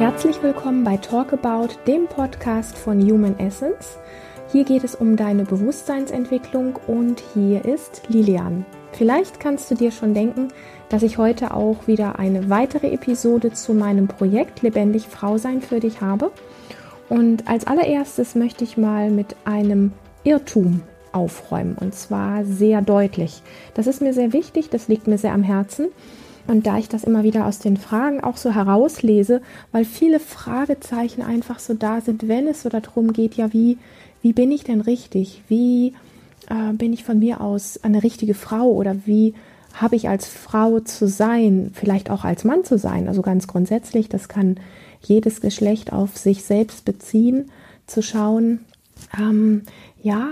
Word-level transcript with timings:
Herzlich 0.00 0.42
willkommen 0.42 0.82
bei 0.82 0.96
Talk 0.96 1.34
About, 1.34 1.74
dem 1.86 2.06
Podcast 2.06 2.74
von 2.78 3.02
Human 3.02 3.38
Essence. 3.38 3.98
Hier 4.50 4.64
geht 4.64 4.82
es 4.82 4.94
um 4.94 5.14
deine 5.14 5.44
Bewusstseinsentwicklung 5.44 6.76
und 6.86 7.22
hier 7.34 7.66
ist 7.66 8.04
Lilian. 8.08 8.64
Vielleicht 8.92 9.40
kannst 9.40 9.70
du 9.70 9.74
dir 9.74 9.90
schon 9.90 10.14
denken, 10.14 10.48
dass 10.88 11.02
ich 11.02 11.18
heute 11.18 11.52
auch 11.52 11.86
wieder 11.86 12.18
eine 12.18 12.48
weitere 12.48 12.90
Episode 12.94 13.52
zu 13.52 13.74
meinem 13.74 14.08
Projekt 14.08 14.62
Lebendig 14.62 15.06
Frau 15.06 15.36
sein 15.36 15.60
für 15.60 15.80
dich 15.80 16.00
habe. 16.00 16.32
Und 17.10 17.46
als 17.46 17.66
allererstes 17.66 18.34
möchte 18.34 18.64
ich 18.64 18.78
mal 18.78 19.10
mit 19.10 19.36
einem 19.44 19.92
Irrtum 20.24 20.80
aufräumen 21.12 21.76
und 21.78 21.94
zwar 21.94 22.46
sehr 22.46 22.80
deutlich. 22.80 23.42
Das 23.74 23.86
ist 23.86 24.00
mir 24.00 24.14
sehr 24.14 24.32
wichtig, 24.32 24.70
das 24.70 24.88
liegt 24.88 25.08
mir 25.08 25.18
sehr 25.18 25.34
am 25.34 25.42
Herzen. 25.42 25.88
Und 26.46 26.66
da 26.66 26.78
ich 26.78 26.88
das 26.88 27.04
immer 27.04 27.22
wieder 27.22 27.46
aus 27.46 27.58
den 27.58 27.76
Fragen 27.76 28.22
auch 28.22 28.36
so 28.36 28.54
herauslese, 28.54 29.40
weil 29.72 29.84
viele 29.84 30.20
Fragezeichen 30.20 31.22
einfach 31.22 31.58
so 31.58 31.74
da 31.74 32.00
sind, 32.00 32.28
wenn 32.28 32.48
es 32.48 32.62
so 32.62 32.68
darum 32.68 33.12
geht, 33.12 33.34
ja, 33.34 33.52
wie, 33.52 33.78
wie 34.22 34.32
bin 34.32 34.50
ich 34.50 34.64
denn 34.64 34.80
richtig? 34.80 35.42
Wie 35.48 35.94
äh, 36.48 36.72
bin 36.72 36.92
ich 36.92 37.04
von 37.04 37.18
mir 37.18 37.40
aus 37.40 37.80
eine 37.82 38.02
richtige 38.02 38.34
Frau 38.34 38.70
oder 38.70 38.96
wie 39.06 39.34
habe 39.74 39.96
ich 39.96 40.08
als 40.08 40.26
Frau 40.26 40.80
zu 40.80 41.06
sein, 41.06 41.70
vielleicht 41.72 42.10
auch 42.10 42.24
als 42.24 42.44
Mann 42.44 42.64
zu 42.64 42.78
sein? 42.78 43.08
Also 43.08 43.22
ganz 43.22 43.46
grundsätzlich, 43.46 44.08
das 44.08 44.28
kann 44.28 44.56
jedes 45.00 45.40
Geschlecht 45.40 45.92
auf 45.92 46.16
sich 46.16 46.44
selbst 46.44 46.84
beziehen, 46.84 47.50
zu 47.86 48.02
schauen, 48.02 48.60
ähm, 49.18 49.62
ja, 50.02 50.30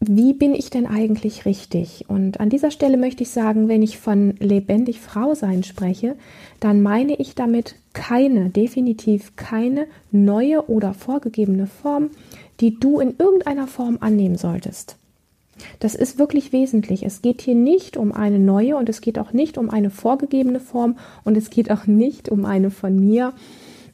wie 0.00 0.32
bin 0.32 0.54
ich 0.54 0.70
denn 0.70 0.86
eigentlich 0.86 1.44
richtig? 1.44 2.06
Und 2.08 2.40
an 2.40 2.48
dieser 2.48 2.70
Stelle 2.70 2.96
möchte 2.96 3.22
ich 3.22 3.30
sagen, 3.30 3.68
wenn 3.68 3.82
ich 3.82 3.98
von 3.98 4.34
lebendig 4.38 4.98
Frau 4.98 5.34
sein 5.34 5.62
spreche, 5.62 6.16
dann 6.58 6.80
meine 6.80 7.16
ich 7.16 7.34
damit 7.34 7.74
keine, 7.92 8.48
definitiv 8.48 9.36
keine 9.36 9.86
neue 10.10 10.70
oder 10.70 10.94
vorgegebene 10.94 11.66
Form, 11.66 12.10
die 12.60 12.80
du 12.80 12.98
in 12.98 13.14
irgendeiner 13.18 13.66
Form 13.66 13.98
annehmen 14.00 14.38
solltest. 14.38 14.96
Das 15.80 15.94
ist 15.94 16.18
wirklich 16.18 16.54
wesentlich. 16.54 17.02
Es 17.02 17.20
geht 17.20 17.42
hier 17.42 17.54
nicht 17.54 17.98
um 17.98 18.12
eine 18.12 18.38
neue 18.38 18.76
und 18.76 18.88
es 18.88 19.02
geht 19.02 19.18
auch 19.18 19.34
nicht 19.34 19.58
um 19.58 19.68
eine 19.68 19.90
vorgegebene 19.90 20.60
Form 20.60 20.96
und 21.24 21.36
es 21.36 21.50
geht 21.50 21.70
auch 21.70 21.86
nicht 21.86 22.30
um 22.30 22.46
eine 22.46 22.70
von 22.70 22.98
mir 22.98 23.34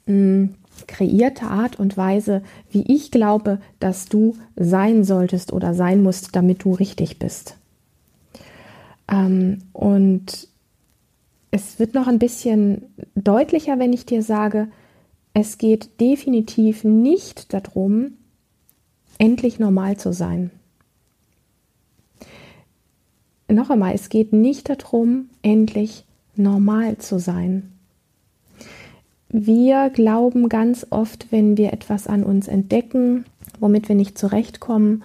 mh, 0.06 0.50
kreierte 0.87 1.47
Art 1.47 1.79
und 1.79 1.97
Weise, 1.97 2.42
wie 2.70 2.83
ich 2.83 3.11
glaube, 3.11 3.61
dass 3.81 4.06
du 4.06 4.37
sein 4.56 5.05
solltest 5.05 5.53
oder 5.53 5.75
sein 5.75 6.03
musst, 6.03 6.34
damit 6.37 6.65
du 6.65 6.73
richtig 6.73 7.19
bist. 7.19 7.56
Ähm, 9.09 9.59
und 9.73 10.48
es 11.51 11.78
wird 11.78 11.95
noch 11.95 12.06
ein 12.06 12.19
bisschen 12.19 12.83
deutlicher, 13.15 13.78
wenn 13.78 13.93
ich 13.93 14.06
dir 14.06 14.23
sage, 14.23 14.69
es 15.33 15.59
geht 15.59 16.01
definitiv 16.01 16.84
nicht 16.84 17.53
darum, 17.53 18.12
endlich 19.19 19.59
normal 19.59 19.97
zu 19.97 20.12
sein. 20.12 20.50
Noch 23.48 23.71
einmal, 23.71 23.95
es 23.95 24.09
geht 24.09 24.33
nicht 24.33 24.69
darum, 24.69 25.28
endlich 25.43 26.05
normal 26.34 26.98
zu 26.98 27.19
sein. 27.19 27.75
Wir 29.28 29.91
glauben 29.91 30.48
ganz 30.48 30.86
oft, 30.91 31.32
wenn 31.32 31.56
wir 31.56 31.72
etwas 31.72 32.06
an 32.06 32.22
uns 32.22 32.48
entdecken, 32.48 33.24
womit 33.58 33.88
wir 33.88 33.96
nicht 33.96 34.16
zurechtkommen 34.16 35.02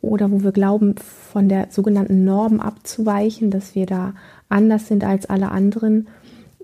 oder 0.00 0.30
wo 0.30 0.42
wir 0.42 0.52
glauben, 0.52 0.94
von 0.98 1.48
der 1.48 1.68
sogenannten 1.70 2.24
Norm 2.24 2.60
abzuweichen, 2.60 3.50
dass 3.50 3.74
wir 3.74 3.86
da 3.86 4.14
anders 4.48 4.86
sind 4.86 5.04
als 5.04 5.26
alle 5.26 5.50
anderen, 5.50 6.06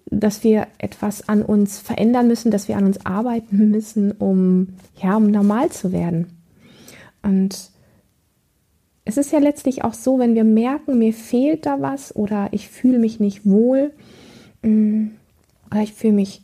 dass 0.06 0.44
wir 0.44 0.66
etwas 0.78 1.28
an 1.28 1.42
uns 1.42 1.80
verändern 1.80 2.28
müssen, 2.28 2.50
dass 2.50 2.68
wir 2.68 2.76
an 2.76 2.84
uns 2.84 3.04
arbeiten 3.04 3.70
müssen, 3.70 4.12
um 4.12 4.68
ja, 5.02 5.16
um 5.16 5.30
normal 5.30 5.70
zu 5.70 5.90
werden. 5.90 6.38
Und 7.22 7.70
es 9.04 9.16
ist 9.16 9.32
ja 9.32 9.38
letztlich 9.38 9.82
auch 9.82 9.94
so, 9.94 10.18
wenn 10.18 10.34
wir 10.34 10.44
merken, 10.44 10.98
mir 10.98 11.12
fehlt 11.12 11.66
da 11.66 11.80
was 11.80 12.14
oder 12.14 12.48
ich 12.52 12.68
fühle 12.68 12.98
mich 12.98 13.18
nicht 13.18 13.44
wohl 13.44 13.92
mm, 14.62 15.06
oder 15.70 15.82
ich 15.82 15.94
fühle 15.94 16.12
mich 16.12 16.42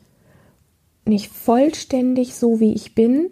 nicht 1.08 1.30
vollständig 1.30 2.34
so, 2.34 2.60
wie 2.60 2.72
ich 2.72 2.94
bin, 2.94 3.30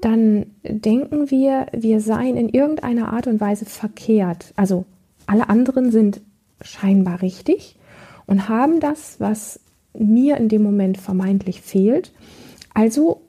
dann 0.00 0.46
denken 0.64 1.30
wir, 1.30 1.66
wir 1.72 2.00
seien 2.00 2.36
in 2.36 2.48
irgendeiner 2.48 3.12
Art 3.12 3.26
und 3.28 3.40
Weise 3.40 3.66
verkehrt. 3.66 4.52
Also 4.56 4.84
alle 5.26 5.48
anderen 5.48 5.92
sind 5.92 6.20
scheinbar 6.60 7.22
richtig 7.22 7.76
und 8.26 8.48
haben 8.48 8.80
das, 8.80 9.20
was 9.20 9.60
mir 9.96 10.36
in 10.38 10.48
dem 10.48 10.62
Moment 10.62 10.98
vermeintlich 10.98 11.60
fehlt. 11.60 12.12
Also 12.74 13.22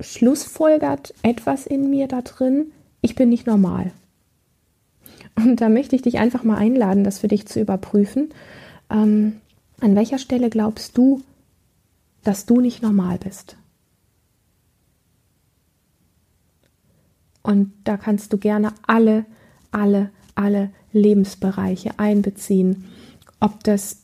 schlussfolgert 0.00 1.14
etwas 1.22 1.66
in 1.66 1.90
mir 1.90 2.08
da 2.08 2.22
drin, 2.22 2.72
ich 3.00 3.14
bin 3.14 3.28
nicht 3.28 3.46
normal. 3.46 3.92
Und 5.36 5.60
da 5.60 5.68
möchte 5.68 5.94
ich 5.94 6.02
dich 6.02 6.18
einfach 6.18 6.42
mal 6.42 6.56
einladen, 6.56 7.04
das 7.04 7.18
für 7.18 7.28
dich 7.28 7.46
zu 7.46 7.60
überprüfen. 7.60 8.30
Ähm, 8.90 9.36
an 9.80 9.94
welcher 9.94 10.18
Stelle 10.18 10.50
glaubst 10.50 10.98
du, 10.98 11.22
dass 12.28 12.44
du 12.44 12.60
nicht 12.60 12.82
normal 12.82 13.16
bist. 13.16 13.56
Und 17.40 17.72
da 17.84 17.96
kannst 17.96 18.34
du 18.34 18.36
gerne 18.36 18.74
alle, 18.86 19.24
alle, 19.70 20.10
alle 20.34 20.68
Lebensbereiche 20.92 21.98
einbeziehen. 21.98 22.84
Ob 23.40 23.64
das 23.64 24.00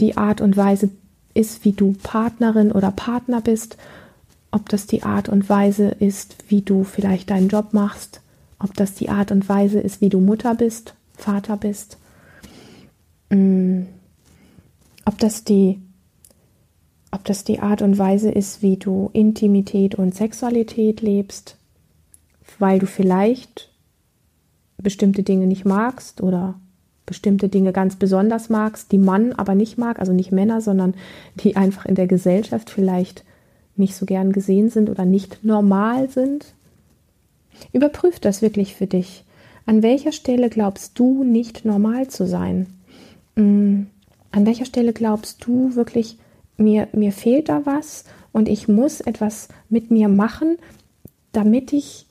die 0.00 0.18
Art 0.18 0.42
und 0.42 0.54
Weise 0.58 0.90
ist, 1.32 1.64
wie 1.64 1.72
du 1.72 1.94
Partnerin 2.02 2.72
oder 2.72 2.90
Partner 2.90 3.40
bist, 3.40 3.78
ob 4.50 4.68
das 4.68 4.86
die 4.86 5.02
Art 5.02 5.30
und 5.30 5.48
Weise 5.48 5.88
ist, 5.88 6.36
wie 6.48 6.60
du 6.60 6.84
vielleicht 6.84 7.30
deinen 7.30 7.48
Job 7.48 7.72
machst, 7.72 8.20
ob 8.58 8.74
das 8.74 8.92
die 8.92 9.08
Art 9.08 9.32
und 9.32 9.48
Weise 9.48 9.80
ist, 9.80 10.02
wie 10.02 10.10
du 10.10 10.20
Mutter 10.20 10.54
bist, 10.54 10.92
Vater 11.14 11.56
bist, 11.56 11.96
mm. 13.30 13.84
ob 15.06 15.16
das 15.16 15.44
die 15.44 15.80
ob 17.10 17.24
das 17.24 17.44
die 17.44 17.60
Art 17.60 17.82
und 17.82 17.98
Weise 17.98 18.30
ist, 18.30 18.62
wie 18.62 18.76
du 18.76 19.10
Intimität 19.12 19.94
und 19.94 20.14
Sexualität 20.14 21.00
lebst, 21.00 21.56
weil 22.58 22.78
du 22.78 22.86
vielleicht 22.86 23.70
bestimmte 24.78 25.22
Dinge 25.22 25.46
nicht 25.46 25.64
magst 25.64 26.22
oder 26.22 26.54
bestimmte 27.06 27.48
Dinge 27.48 27.72
ganz 27.72 27.96
besonders 27.96 28.48
magst, 28.50 28.92
die 28.92 28.98
Mann 28.98 29.32
aber 29.32 29.54
nicht 29.54 29.78
mag, 29.78 29.98
also 29.98 30.12
nicht 30.12 30.30
Männer, 30.30 30.60
sondern 30.60 30.94
die 31.34 31.56
einfach 31.56 31.84
in 31.84 31.96
der 31.96 32.06
Gesellschaft 32.06 32.70
vielleicht 32.70 33.24
nicht 33.76 33.96
so 33.96 34.06
gern 34.06 34.32
gesehen 34.32 34.70
sind 34.70 34.88
oder 34.88 35.04
nicht 35.04 35.44
normal 35.44 36.08
sind. 36.08 36.54
Überprüf 37.72 38.20
das 38.20 38.42
wirklich 38.42 38.74
für 38.76 38.86
dich. 38.86 39.24
An 39.66 39.82
welcher 39.82 40.12
Stelle 40.12 40.50
glaubst 40.50 40.98
du 40.98 41.24
nicht 41.24 41.64
normal 41.64 42.08
zu 42.08 42.26
sein? 42.26 42.66
Mm, 43.34 43.82
an 44.30 44.46
welcher 44.46 44.64
Stelle 44.64 44.92
glaubst 44.92 45.44
du 45.44 45.74
wirklich 45.74 46.16
mir, 46.60 46.88
mir 46.92 47.12
fehlt 47.12 47.48
da 47.48 47.66
was 47.66 48.04
und 48.32 48.48
ich 48.48 48.68
muss 48.68 49.00
etwas 49.00 49.48
mit 49.68 49.90
mir 49.90 50.08
machen, 50.08 50.58
damit 51.32 51.72
ich 51.72 52.06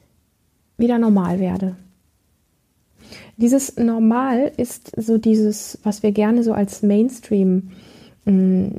wieder 0.78 0.98
normal 0.98 1.40
werde. 1.40 1.76
Dieses 3.38 3.78
Normal 3.78 4.52
ist 4.58 4.92
so 4.98 5.18
dieses, 5.18 5.80
was 5.84 6.04
wir 6.04 6.12
gerne 6.12 6.44
so 6.44 6.54
als 6.54 6.84
Mainstream 6.84 7.72
äh, 8.26 8.70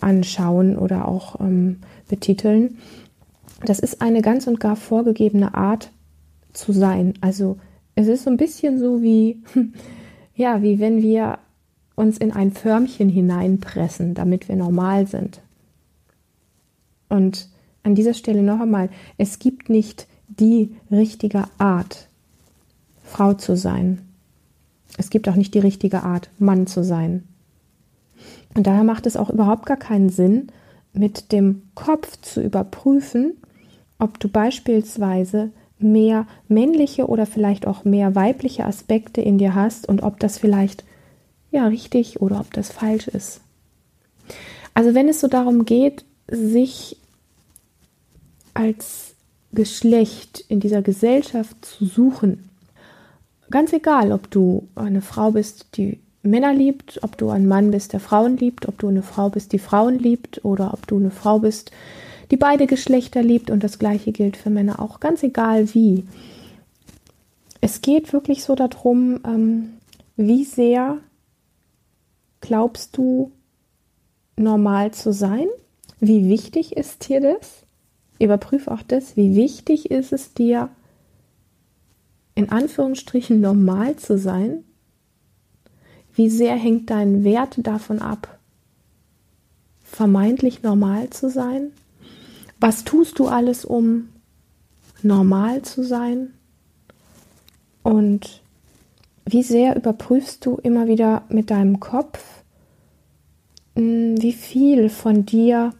anschauen 0.00 0.78
oder 0.78 1.06
auch 1.06 1.40
ähm, 1.40 1.78
betiteln. 2.08 2.78
Das 3.64 3.78
ist 3.78 4.00
eine 4.00 4.22
ganz 4.22 4.46
und 4.46 4.60
gar 4.60 4.76
vorgegebene 4.76 5.54
Art 5.54 5.90
zu 6.52 6.72
sein. 6.72 7.14
Also 7.20 7.58
es 7.94 8.06
ist 8.06 8.24
so 8.24 8.30
ein 8.30 8.36
bisschen 8.36 8.78
so 8.78 9.02
wie, 9.02 9.42
ja, 10.34 10.62
wie 10.62 10.78
wenn 10.78 11.02
wir 11.02 11.38
uns 11.98 12.16
in 12.16 12.32
ein 12.32 12.52
Förmchen 12.52 13.08
hineinpressen, 13.08 14.14
damit 14.14 14.48
wir 14.48 14.56
normal 14.56 15.06
sind. 15.06 15.40
Und 17.08 17.48
an 17.82 17.94
dieser 17.94 18.14
Stelle 18.14 18.42
noch 18.42 18.60
einmal, 18.60 18.88
es 19.16 19.38
gibt 19.38 19.68
nicht 19.68 20.06
die 20.28 20.76
richtige 20.90 21.44
Art, 21.58 22.06
Frau 23.02 23.34
zu 23.34 23.56
sein. 23.56 23.98
Es 24.96 25.10
gibt 25.10 25.28
auch 25.28 25.34
nicht 25.34 25.54
die 25.54 25.58
richtige 25.58 26.02
Art, 26.02 26.30
Mann 26.38 26.66
zu 26.66 26.84
sein. 26.84 27.24
Und 28.54 28.66
daher 28.66 28.84
macht 28.84 29.06
es 29.06 29.16
auch 29.16 29.30
überhaupt 29.30 29.66
gar 29.66 29.76
keinen 29.76 30.10
Sinn, 30.10 30.48
mit 30.92 31.32
dem 31.32 31.62
Kopf 31.74 32.20
zu 32.20 32.42
überprüfen, 32.42 33.34
ob 33.98 34.20
du 34.20 34.28
beispielsweise 34.28 35.50
mehr 35.78 36.26
männliche 36.48 37.06
oder 37.06 37.26
vielleicht 37.26 37.66
auch 37.66 37.84
mehr 37.84 38.14
weibliche 38.14 38.64
Aspekte 38.64 39.20
in 39.20 39.38
dir 39.38 39.54
hast 39.54 39.88
und 39.88 40.02
ob 40.02 40.18
das 40.20 40.38
vielleicht 40.38 40.84
ja 41.50 41.66
richtig 41.66 42.20
oder 42.20 42.40
ob 42.40 42.52
das 42.52 42.70
falsch 42.70 43.08
ist. 43.08 43.40
Also 44.74 44.94
wenn 44.94 45.08
es 45.08 45.20
so 45.20 45.28
darum 45.28 45.64
geht, 45.64 46.04
sich 46.30 46.96
als 48.54 49.14
Geschlecht 49.52 50.44
in 50.48 50.60
dieser 50.60 50.82
Gesellschaft 50.82 51.64
zu 51.64 51.86
suchen, 51.86 52.48
ganz 53.50 53.72
egal, 53.72 54.12
ob 54.12 54.30
du 54.30 54.68
eine 54.74 55.00
Frau 55.00 55.32
bist, 55.32 55.76
die 55.76 56.00
Männer 56.22 56.52
liebt, 56.52 57.00
ob 57.02 57.16
du 57.16 57.30
ein 57.30 57.46
Mann 57.46 57.70
bist, 57.70 57.92
der 57.92 58.00
Frauen 58.00 58.36
liebt, 58.36 58.68
ob 58.68 58.78
du 58.78 58.88
eine 58.88 59.02
Frau 59.02 59.30
bist, 59.30 59.52
die 59.52 59.58
Frauen 59.58 59.98
liebt 59.98 60.44
oder 60.44 60.74
ob 60.74 60.86
du 60.86 60.96
eine 60.96 61.10
Frau 61.10 61.38
bist, 61.38 61.70
die 62.30 62.36
beide 62.36 62.66
Geschlechter 62.66 63.22
liebt 63.22 63.50
und 63.50 63.64
das 63.64 63.78
gleiche 63.78 64.12
gilt 64.12 64.36
für 64.36 64.50
Männer 64.50 64.80
auch, 64.80 65.00
ganz 65.00 65.22
egal 65.22 65.72
wie. 65.74 66.04
Es 67.60 67.80
geht 67.80 68.12
wirklich 68.12 68.44
so 68.44 68.54
darum, 68.54 69.20
ähm, 69.24 69.70
wie 70.16 70.44
sehr 70.44 70.98
glaubst 72.40 72.96
du 72.96 73.32
normal 74.36 74.92
zu 74.92 75.12
sein? 75.12 75.48
Wie 76.00 76.28
wichtig 76.28 76.76
ist 76.76 77.08
dir 77.08 77.20
das? 77.20 77.64
Überprüf 78.18 78.68
auch 78.68 78.82
das, 78.82 79.16
wie 79.16 79.36
wichtig 79.36 79.90
ist 79.90 80.12
es 80.12 80.34
dir, 80.34 80.70
in 82.34 82.50
Anführungsstrichen 82.50 83.40
normal 83.40 83.96
zu 83.96 84.18
sein? 84.18 84.64
Wie 86.14 86.30
sehr 86.30 86.56
hängt 86.56 86.90
dein 86.90 87.22
Wert 87.22 87.58
davon 87.58 88.00
ab, 88.00 88.38
vermeintlich 89.84 90.62
normal 90.62 91.10
zu 91.10 91.30
sein? 91.30 91.72
Was 92.60 92.84
tust 92.84 93.18
du 93.20 93.28
alles, 93.28 93.64
um 93.64 94.08
normal 95.02 95.62
zu 95.62 95.84
sein? 95.84 96.34
Und 97.84 98.42
wie 99.30 99.42
sehr 99.42 99.76
überprüfst 99.76 100.44
du 100.44 100.56
immer 100.56 100.86
wieder 100.86 101.22
mit 101.28 101.50
deinem 101.50 101.80
Kopf, 101.80 102.22
hm, 103.76 104.20
wie 104.20 104.32
viel 104.32 104.88
von 104.88 105.26
dir 105.26 105.72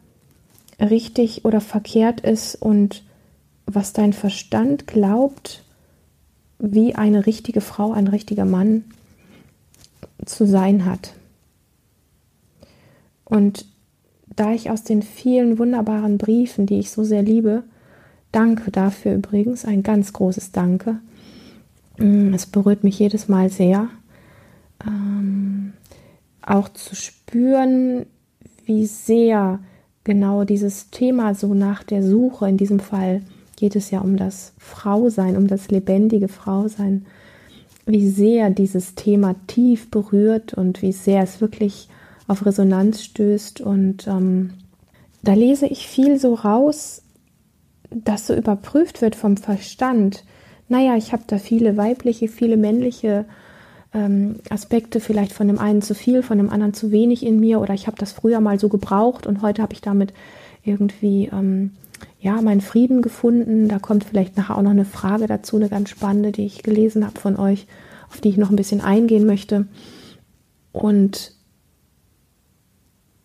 richtig 0.80 1.44
oder 1.44 1.60
verkehrt 1.60 2.20
ist 2.20 2.54
und 2.54 3.02
was 3.66 3.92
dein 3.92 4.12
Verstand 4.12 4.86
glaubt, 4.86 5.64
wie 6.58 6.94
eine 6.94 7.26
richtige 7.26 7.60
Frau, 7.60 7.92
ein 7.92 8.08
richtiger 8.08 8.44
Mann 8.44 8.84
zu 10.24 10.46
sein 10.46 10.84
hat. 10.84 11.14
Und 13.24 13.66
da 14.34 14.52
ich 14.52 14.70
aus 14.70 14.84
den 14.84 15.02
vielen 15.02 15.58
wunderbaren 15.58 16.18
Briefen, 16.18 16.66
die 16.66 16.78
ich 16.78 16.90
so 16.90 17.04
sehr 17.04 17.22
liebe, 17.22 17.64
danke 18.32 18.70
dafür 18.70 19.14
übrigens, 19.14 19.64
ein 19.64 19.82
ganz 19.82 20.12
großes 20.12 20.52
Danke. 20.52 20.98
Mm, 21.98 22.32
es 22.34 22.46
berührt 22.46 22.84
mich 22.84 22.98
jedes 22.98 23.28
Mal 23.28 23.50
sehr, 23.50 23.88
ähm, 24.86 25.72
auch 26.42 26.68
zu 26.70 26.94
spüren, 26.96 28.06
wie 28.64 28.86
sehr 28.86 29.60
genau 30.04 30.44
dieses 30.44 30.90
Thema 30.90 31.34
so 31.34 31.54
nach 31.54 31.82
der 31.82 32.02
Suche, 32.02 32.48
in 32.48 32.56
diesem 32.56 32.80
Fall 32.80 33.22
geht 33.56 33.74
es 33.74 33.90
ja 33.90 34.00
um 34.00 34.16
das 34.16 34.52
Frausein, 34.56 35.36
um 35.36 35.48
das 35.48 35.68
lebendige 35.68 36.28
Frausein, 36.28 37.06
wie 37.86 38.08
sehr 38.08 38.50
dieses 38.50 38.94
Thema 38.94 39.34
tief 39.48 39.90
berührt 39.90 40.54
und 40.54 40.80
wie 40.80 40.92
sehr 40.92 41.22
es 41.22 41.40
wirklich 41.40 41.88
auf 42.28 42.46
Resonanz 42.46 43.02
stößt. 43.02 43.60
Und 43.60 44.06
ähm, 44.06 44.54
da 45.22 45.32
lese 45.34 45.66
ich 45.66 45.88
viel 45.88 46.18
so 46.20 46.34
raus, 46.34 47.02
dass 47.90 48.28
so 48.28 48.34
überprüft 48.34 49.02
wird 49.02 49.16
vom 49.16 49.36
Verstand. 49.36 50.24
Naja, 50.68 50.96
ich 50.96 51.12
habe 51.12 51.22
da 51.26 51.38
viele 51.38 51.76
weibliche, 51.76 52.28
viele 52.28 52.56
männliche 52.56 53.24
ähm, 53.94 54.36
Aspekte, 54.50 55.00
vielleicht 55.00 55.32
von 55.32 55.48
dem 55.48 55.58
einen 55.58 55.82
zu 55.82 55.94
viel, 55.94 56.22
von 56.22 56.38
dem 56.38 56.50
anderen 56.50 56.74
zu 56.74 56.90
wenig 56.90 57.24
in 57.24 57.40
mir 57.40 57.60
oder 57.60 57.74
ich 57.74 57.86
habe 57.86 57.96
das 57.98 58.12
früher 58.12 58.40
mal 58.40 58.58
so 58.58 58.68
gebraucht 58.68 59.26
und 59.26 59.42
heute 59.42 59.62
habe 59.62 59.72
ich 59.72 59.80
damit 59.80 60.12
irgendwie 60.62 61.30
ähm, 61.32 61.72
ja, 62.20 62.40
meinen 62.42 62.60
Frieden 62.60 63.02
gefunden. 63.02 63.68
Da 63.68 63.78
kommt 63.78 64.04
vielleicht 64.04 64.36
nachher 64.36 64.58
auch 64.58 64.62
noch 64.62 64.70
eine 64.70 64.84
Frage 64.84 65.26
dazu, 65.26 65.56
eine 65.56 65.68
ganz 65.68 65.88
spannende, 65.88 66.32
die 66.32 66.46
ich 66.46 66.62
gelesen 66.62 67.06
habe 67.06 67.18
von 67.18 67.36
euch, 67.36 67.66
auf 68.10 68.20
die 68.20 68.28
ich 68.28 68.36
noch 68.36 68.50
ein 68.50 68.56
bisschen 68.56 68.80
eingehen 68.80 69.26
möchte. 69.26 69.66
Und 70.72 71.32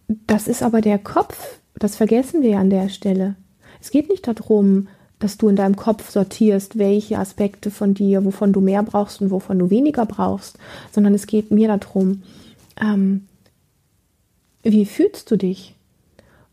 das 0.08 0.48
ist 0.48 0.64
aber 0.64 0.82
der 0.82 1.00
Kopf, 1.00 1.60
das 1.76 1.96
vergessen 1.96 2.42
wir 2.42 2.60
an 2.60 2.70
der 2.70 2.90
Stelle. 2.90 3.36
Es 3.82 3.92
geht 3.92 4.10
nicht 4.10 4.28
darum, 4.28 4.88
dass 5.24 5.38
du 5.38 5.48
in 5.48 5.56
deinem 5.56 5.78
Kopf 5.78 6.10
sortierst, 6.10 6.78
welche 6.78 7.18
Aspekte 7.18 7.72
von 7.72 7.94
dir, 7.94 8.26
wovon 8.26 8.52
du 8.52 8.60
mehr 8.60 8.84
brauchst 8.84 9.22
und 9.22 9.32
wovon 9.32 9.58
du 9.58 9.70
weniger 9.70 10.06
brauchst, 10.06 10.58
sondern 10.92 11.14
es 11.14 11.28
geht 11.28 11.50
mir 11.50 11.70
darum, 11.70 12.24
ähm, 12.82 13.24
wie 14.64 14.86
fühlst 14.86 15.32
du 15.32 15.38
dich 15.38 15.76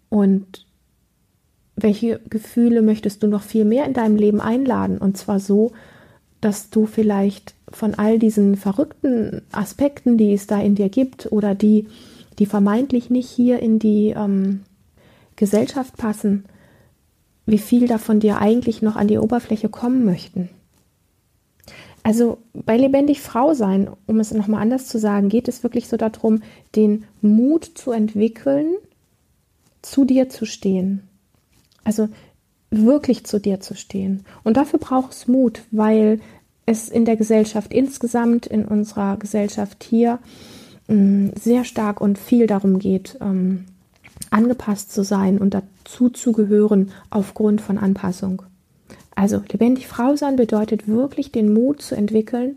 und 0.08 0.64
welche 1.74 2.20
Gefühle 2.30 2.80
möchtest 2.82 3.24
du 3.24 3.26
noch 3.26 3.42
viel 3.42 3.64
mehr 3.64 3.86
in 3.86 3.92
deinem 3.92 4.14
Leben 4.14 4.40
einladen? 4.40 4.98
Und 4.98 5.16
zwar 5.18 5.40
so, 5.40 5.72
dass 6.40 6.70
du 6.70 6.86
vielleicht 6.86 7.54
von 7.72 7.94
all 7.94 8.20
diesen 8.20 8.54
verrückten 8.54 9.42
Aspekten, 9.50 10.16
die 10.16 10.32
es 10.32 10.46
da 10.46 10.60
in 10.60 10.76
dir 10.76 10.90
gibt 10.90 11.32
oder 11.32 11.56
die, 11.56 11.88
die 12.38 12.46
vermeintlich 12.46 13.10
nicht 13.10 13.28
hier 13.28 13.58
in 13.58 13.80
die 13.80 14.10
ähm, 14.10 14.60
Gesellschaft 15.34 15.96
passen, 15.96 16.44
wie 17.50 17.58
viel 17.58 17.88
davon 17.88 18.20
dir 18.20 18.38
eigentlich 18.38 18.82
noch 18.82 18.96
an 18.96 19.08
die 19.08 19.18
Oberfläche 19.18 19.68
kommen 19.68 20.04
möchten. 20.04 20.48
Also 22.02 22.38
bei 22.54 22.76
lebendig 22.76 23.20
Frau 23.20 23.52
sein, 23.52 23.90
um 24.06 24.20
es 24.20 24.32
nochmal 24.32 24.62
anders 24.62 24.86
zu 24.86 24.98
sagen, 24.98 25.28
geht 25.28 25.48
es 25.48 25.62
wirklich 25.62 25.88
so 25.88 25.96
darum, 25.96 26.42
den 26.74 27.04
Mut 27.20 27.64
zu 27.74 27.90
entwickeln, 27.90 28.74
zu 29.82 30.04
dir 30.04 30.28
zu 30.28 30.46
stehen. 30.46 31.02
Also 31.84 32.08
wirklich 32.70 33.24
zu 33.26 33.38
dir 33.38 33.60
zu 33.60 33.74
stehen. 33.74 34.24
Und 34.44 34.56
dafür 34.56 34.78
braucht 34.78 35.12
es 35.12 35.28
Mut, 35.28 35.62
weil 35.70 36.20
es 36.66 36.88
in 36.88 37.04
der 37.04 37.16
Gesellschaft 37.16 37.72
insgesamt, 37.72 38.46
in 38.46 38.64
unserer 38.64 39.16
Gesellschaft 39.16 39.84
hier, 39.84 40.20
mm, 40.88 41.30
sehr 41.38 41.64
stark 41.64 42.00
und 42.00 42.18
viel 42.18 42.46
darum 42.46 42.78
geht, 42.78 43.18
ähm, 43.20 43.66
angepasst 44.30 44.92
zu 44.92 45.02
sein 45.04 45.38
und 45.38 45.54
dazu 45.54 46.08
zu 46.08 46.32
gehören 46.32 46.92
aufgrund 47.10 47.60
von 47.60 47.78
Anpassung. 47.78 48.42
Also 49.14 49.42
lebendig 49.50 49.86
Frau 49.86 50.16
sein 50.16 50.36
bedeutet 50.36 50.88
wirklich 50.88 51.32
den 51.32 51.52
Mut 51.52 51.82
zu 51.82 51.94
entwickeln, 51.94 52.56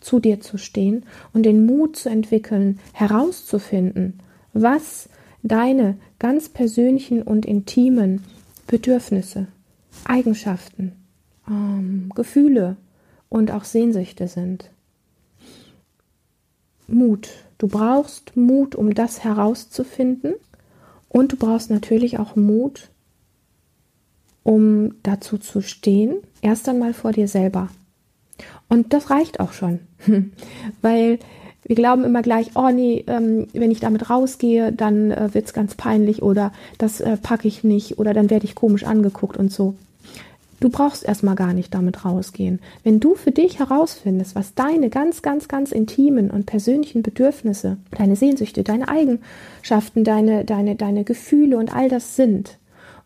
zu 0.00 0.18
dir 0.18 0.40
zu 0.40 0.58
stehen 0.58 1.04
und 1.32 1.44
den 1.44 1.64
Mut 1.64 1.96
zu 1.96 2.08
entwickeln, 2.08 2.80
herauszufinden, 2.92 4.20
was 4.52 5.08
deine 5.42 5.96
ganz 6.18 6.48
persönlichen 6.48 7.22
und 7.22 7.46
intimen 7.46 8.24
Bedürfnisse, 8.66 9.46
Eigenschaften, 10.04 10.92
ähm, 11.48 12.10
Gefühle 12.14 12.76
und 13.28 13.50
auch 13.50 13.64
Sehnsüchte 13.64 14.28
sind. 14.28 14.70
Mut. 16.86 17.30
Du 17.58 17.68
brauchst 17.68 18.36
Mut, 18.36 18.74
um 18.74 18.92
das 18.92 19.24
herauszufinden. 19.24 20.34
Und 21.12 21.32
du 21.32 21.36
brauchst 21.36 21.68
natürlich 21.68 22.18
auch 22.18 22.36
Mut, 22.36 22.88
um 24.42 24.94
dazu 25.02 25.36
zu 25.36 25.60
stehen. 25.60 26.16
Erst 26.40 26.66
einmal 26.70 26.94
vor 26.94 27.12
dir 27.12 27.28
selber. 27.28 27.68
Und 28.70 28.94
das 28.94 29.10
reicht 29.10 29.38
auch 29.38 29.52
schon. 29.52 29.80
Weil 30.80 31.18
wir 31.64 31.76
glauben 31.76 32.04
immer 32.04 32.22
gleich, 32.22 32.52
oh 32.54 32.70
nee, 32.70 33.04
ähm, 33.06 33.46
wenn 33.52 33.70
ich 33.70 33.80
damit 33.80 34.08
rausgehe, 34.08 34.72
dann 34.72 35.10
äh, 35.10 35.28
es 35.34 35.52
ganz 35.52 35.74
peinlich 35.74 36.22
oder 36.22 36.50
das 36.78 37.02
äh, 37.02 37.18
packe 37.18 37.46
ich 37.46 37.62
nicht 37.62 37.98
oder 37.98 38.14
dann 38.14 38.30
werde 38.30 38.46
ich 38.46 38.54
komisch 38.54 38.84
angeguckt 38.84 39.36
und 39.36 39.52
so. 39.52 39.74
Du 40.62 40.68
brauchst 40.68 41.04
erstmal 41.04 41.34
gar 41.34 41.54
nicht 41.54 41.74
damit 41.74 42.04
rausgehen. 42.04 42.60
Wenn 42.84 43.00
du 43.00 43.16
für 43.16 43.32
dich 43.32 43.58
herausfindest, 43.58 44.36
was 44.36 44.54
deine 44.54 44.90
ganz, 44.90 45.20
ganz, 45.20 45.48
ganz 45.48 45.72
intimen 45.72 46.30
und 46.30 46.46
persönlichen 46.46 47.02
Bedürfnisse, 47.02 47.78
deine 47.90 48.14
Sehnsüchte, 48.14 48.62
deine 48.62 48.86
Eigenschaften, 48.86 50.04
deine, 50.04 50.44
deine, 50.44 50.76
deine 50.76 51.02
Gefühle 51.02 51.56
und 51.58 51.74
all 51.74 51.88
das 51.88 52.14
sind 52.14 52.58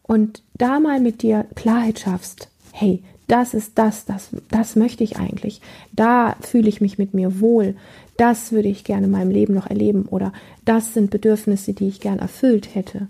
und 0.02 0.42
da 0.58 0.80
mal 0.80 1.00
mit 1.00 1.22
dir 1.22 1.46
Klarheit 1.54 1.98
schaffst, 1.98 2.50
hey, 2.72 3.02
das 3.26 3.54
ist 3.54 3.72
das, 3.76 4.04
das, 4.04 4.28
das 4.50 4.76
möchte 4.76 5.02
ich 5.02 5.16
eigentlich. 5.16 5.62
Da 5.92 6.36
fühle 6.42 6.68
ich 6.68 6.82
mich 6.82 6.98
mit 6.98 7.14
mir 7.14 7.40
wohl 7.40 7.74
das 8.16 8.52
würde 8.52 8.68
ich 8.68 8.84
gerne 8.84 9.06
in 9.06 9.12
meinem 9.12 9.30
Leben 9.30 9.54
noch 9.54 9.66
erleben 9.66 10.06
oder 10.06 10.32
das 10.64 10.94
sind 10.94 11.10
Bedürfnisse, 11.10 11.74
die 11.74 11.88
ich 11.88 12.00
gern 12.00 12.18
erfüllt 12.18 12.74
hätte. 12.74 13.08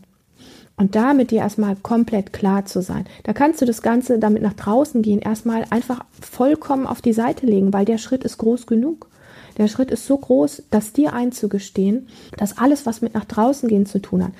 Und 0.78 0.94
damit 0.94 1.30
dir 1.30 1.38
erstmal 1.38 1.74
komplett 1.76 2.34
klar 2.34 2.66
zu 2.66 2.82
sein. 2.82 3.06
Da 3.22 3.32
kannst 3.32 3.62
du 3.62 3.64
das 3.64 3.80
Ganze 3.80 4.18
damit 4.18 4.42
nach 4.42 4.52
draußen 4.52 5.00
gehen, 5.00 5.20
erstmal 5.20 5.64
einfach 5.70 6.04
vollkommen 6.20 6.86
auf 6.86 7.00
die 7.00 7.14
Seite 7.14 7.46
legen, 7.46 7.72
weil 7.72 7.86
der 7.86 7.96
Schritt 7.96 8.24
ist 8.24 8.36
groß 8.36 8.66
genug. 8.66 9.08
Der 9.56 9.68
Schritt 9.68 9.90
ist 9.90 10.06
so 10.06 10.18
groß, 10.18 10.64
dass 10.70 10.92
dir 10.92 11.14
einzugestehen, 11.14 12.08
dass 12.36 12.58
alles, 12.58 12.84
was 12.84 13.00
mit 13.00 13.14
nach 13.14 13.24
draußen 13.24 13.70
gehen 13.70 13.86
zu 13.86 14.00
tun 14.00 14.22
hat, 14.22 14.32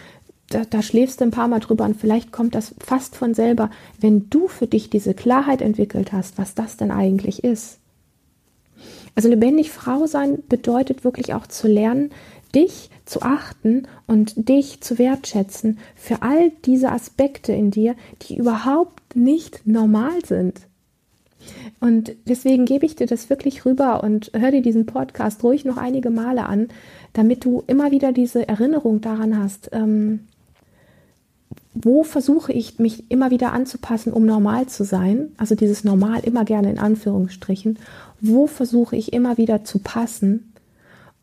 da, 0.51 0.65
da 0.65 0.83
schläfst 0.83 1.21
du 1.21 1.25
ein 1.25 1.31
paar 1.31 1.49
Mal 1.49 1.61
drüber 1.61 1.85
und 1.85 1.97
vielleicht 1.97 2.33
kommt 2.33 2.55
das 2.55 2.75
fast 2.79 3.17
von 3.17 3.35
selber, 3.35 3.71
wenn 4.01 4.31
du 4.31 4.47
für 4.47 4.67
dich 4.67 4.91
diese 4.91 5.15
Klarheit 5.15 5.61
entwickelt 5.61 6.13
hast, 6.13 6.39
was 6.39 6.55
das 6.55 6.77
denn 6.77 6.91
eigentlich 6.91 7.43
ist. 7.43 7.79
Also 9.15 9.29
lebendig 9.29 9.71
Frau 9.71 10.07
sein 10.07 10.43
bedeutet 10.49 11.03
wirklich 11.03 11.33
auch 11.33 11.47
zu 11.47 11.67
lernen, 11.67 12.11
dich 12.57 12.91
zu 13.05 13.23
achten 13.23 13.87
und 14.07 14.49
dich 14.49 14.81
zu 14.81 14.99
wertschätzen 14.99 15.79
für 15.95 16.23
all 16.23 16.51
diese 16.65 16.91
Aspekte 16.91 17.53
in 17.53 17.71
dir, 17.71 17.95
die 18.23 18.37
überhaupt 18.37 19.15
nicht 19.15 19.67
normal 19.67 20.25
sind. 20.25 20.63
Und 21.79 22.13
deswegen 22.27 22.65
gebe 22.65 22.87
ich 22.87 22.97
dir 22.97 23.07
das 23.07 23.31
wirklich 23.31 23.65
rüber 23.65 24.03
und 24.03 24.33
hör 24.35 24.51
dir 24.51 24.63
diesen 24.63 24.87
Podcast 24.87 25.45
ruhig 25.45 25.65
noch 25.65 25.77
einige 25.77 26.11
Male 26.11 26.47
an, 26.47 26.69
damit 27.13 27.45
du 27.45 27.63
immer 27.67 27.93
wieder 27.93 28.13
diese 28.13 28.49
Erinnerung 28.49 29.01
daran 29.01 29.39
hast, 29.39 29.71
ähm, 29.73 30.21
wo 31.75 32.03
versuche 32.03 32.53
ich 32.53 32.79
mich 32.79 33.11
immer 33.11 33.31
wieder 33.31 33.53
anzupassen, 33.53 34.13
um 34.13 34.25
normal 34.25 34.67
zu 34.67 34.83
sein, 34.83 35.33
also 35.37 35.55
dieses 35.55 35.85
normal 35.85 36.21
immer 36.25 36.45
gerne 36.45 36.71
in 36.71 36.79
Anführungsstrichen, 36.79 37.79
wo 38.21 38.47
versuche 38.47 38.97
ich 38.97 39.13
immer 39.13 39.37
wieder 39.37 39.63
zu 39.63 39.79
passen 39.79 40.53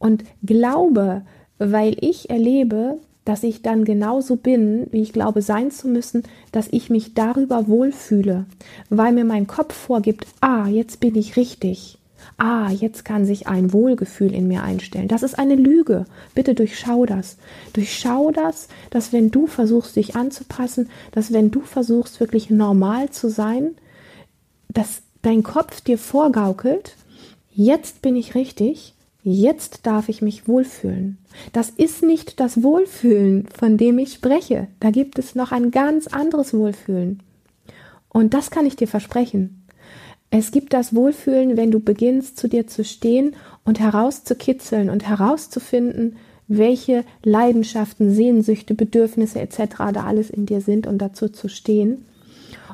und 0.03 0.25
glaube, 0.43 1.21
weil 1.59 1.95
ich 2.01 2.29
erlebe, 2.29 2.97
dass 3.23 3.43
ich 3.43 3.61
dann 3.61 3.85
genauso 3.85 4.35
bin, 4.35 4.87
wie 4.91 5.01
ich 5.01 5.13
glaube 5.13 5.41
sein 5.41 5.71
zu 5.71 5.87
müssen, 5.87 6.23
dass 6.51 6.67
ich 6.71 6.89
mich 6.89 7.13
darüber 7.13 7.69
wohlfühle, 7.69 8.45
weil 8.89 9.13
mir 9.13 9.23
mein 9.23 9.47
Kopf 9.47 9.73
vorgibt, 9.73 10.27
ah, 10.41 10.67
jetzt 10.67 10.99
bin 10.99 11.15
ich 11.15 11.37
richtig. 11.37 11.99
Ah, 12.35 12.69
jetzt 12.69 13.05
kann 13.05 13.25
sich 13.25 13.47
ein 13.47 13.71
Wohlgefühl 13.71 14.33
in 14.33 14.49
mir 14.49 14.63
einstellen. 14.63 15.07
Das 15.07 15.23
ist 15.23 15.39
eine 15.39 15.55
Lüge. 15.55 16.05
Bitte 16.35 16.53
durchschau 16.53 17.05
das. 17.05 17.37
Durchschau 17.71 18.31
das, 18.31 18.67
dass 18.89 19.13
wenn 19.13 19.31
du 19.31 19.47
versuchst, 19.47 19.95
dich 19.95 20.17
anzupassen, 20.17 20.89
dass 21.11 21.31
wenn 21.31 21.49
du 21.49 21.61
versuchst, 21.61 22.19
wirklich 22.19 22.49
normal 22.49 23.09
zu 23.09 23.29
sein, 23.29 23.75
dass 24.67 25.01
dein 25.21 25.43
Kopf 25.43 25.79
dir 25.79 25.97
vorgaukelt, 25.97 26.97
jetzt 27.53 28.01
bin 28.01 28.17
ich 28.17 28.35
richtig 28.35 28.95
Jetzt 29.23 29.85
darf 29.87 30.09
ich 30.09 30.21
mich 30.21 30.49
wohlfühlen. 30.49 31.17
Das 31.53 31.69
ist 31.69 32.03
nicht 32.03 32.41
das 32.41 32.61
Wohlfühlen, 32.61 33.47
von 33.57 33.77
dem 33.77 33.97
ich 33.97 34.13
spreche. 34.13 34.67
Da 34.81 34.91
gibt 34.91 35.17
es 35.17 35.33
noch 35.33 35.53
ein 35.53 35.71
ganz 35.71 36.07
anderes 36.07 36.53
Wohlfühlen. 36.53 37.23
Und 38.09 38.33
das 38.33 38.51
kann 38.51 38.65
ich 38.65 38.75
dir 38.75 38.87
versprechen. 38.87 39.65
Es 40.29 40.51
gibt 40.51 40.73
das 40.73 40.93
Wohlfühlen, 40.93 41.55
wenn 41.55 41.71
du 41.71 41.79
beginnst, 41.79 42.37
zu 42.37 42.49
dir 42.49 42.67
zu 42.67 42.83
stehen 42.83 43.35
und 43.63 43.79
herauszukitzeln 43.79 44.89
und 44.89 45.07
herauszufinden, 45.07 46.17
welche 46.47 47.05
Leidenschaften, 47.23 48.13
Sehnsüchte, 48.13 48.73
Bedürfnisse 48.73 49.39
etc. 49.39 49.77
da 49.93 50.03
alles 50.03 50.29
in 50.29 50.45
dir 50.45 50.59
sind 50.59 50.85
und 50.85 50.97
dazu 50.97 51.29
zu 51.29 51.47
stehen 51.47 52.05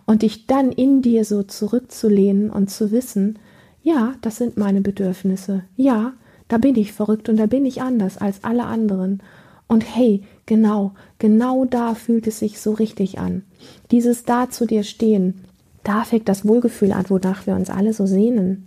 und 0.06 0.24
dich 0.24 0.48
dann 0.48 0.72
in 0.72 1.02
dir 1.02 1.26
so 1.26 1.44
zurückzulehnen 1.44 2.50
und 2.50 2.70
zu 2.72 2.92
wissen, 2.92 3.38
ja, 3.84 4.16
das 4.22 4.38
sind 4.38 4.58
meine 4.58 4.82
Bedürfnisse. 4.82 5.64
Ja, 5.76 6.14
da 6.50 6.58
bin 6.58 6.76
ich 6.76 6.92
verrückt 6.92 7.30
und 7.30 7.38
da 7.38 7.46
bin 7.46 7.66
ich 7.66 7.82
anders 7.82 8.18
als 8.18 8.44
alle 8.44 8.66
anderen. 8.66 9.24
Und 9.68 9.84
hey, 9.96 10.24
genau, 10.46 10.94
genau 11.20 11.64
da 11.64 11.96
fühlt 11.96 12.28
es 12.28 12.40
sich 12.40 12.60
so 12.60 12.74
richtig 12.74 13.20
an. 13.20 13.44
Dieses 13.92 14.24
da 14.24 14.50
zu 14.50 14.66
dir 14.66 14.84
stehen, 14.84 15.46
da 15.84 16.04
fängt 16.04 16.28
das 16.28 16.46
Wohlgefühl 16.46 16.92
an, 16.92 17.06
wonach 17.08 17.48
wir 17.48 17.56
uns 17.56 17.70
alle 17.70 17.94
so 17.94 18.06
sehnen. 18.06 18.66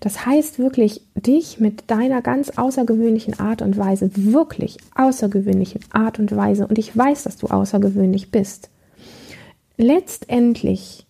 Das 0.00 0.26
heißt 0.26 0.58
wirklich, 0.58 1.02
dich 1.14 1.60
mit 1.60 1.90
deiner 1.90 2.22
ganz 2.22 2.50
außergewöhnlichen 2.50 3.38
Art 3.40 3.62
und 3.62 3.78
Weise, 3.78 4.10
wirklich 4.14 4.78
außergewöhnlichen 4.94 5.80
Art 5.92 6.18
und 6.18 6.34
Weise, 6.34 6.66
und 6.66 6.78
ich 6.78 6.96
weiß, 6.96 7.24
dass 7.24 7.36
du 7.36 7.46
außergewöhnlich 7.46 8.30
bist, 8.30 8.70
letztendlich 9.76 11.06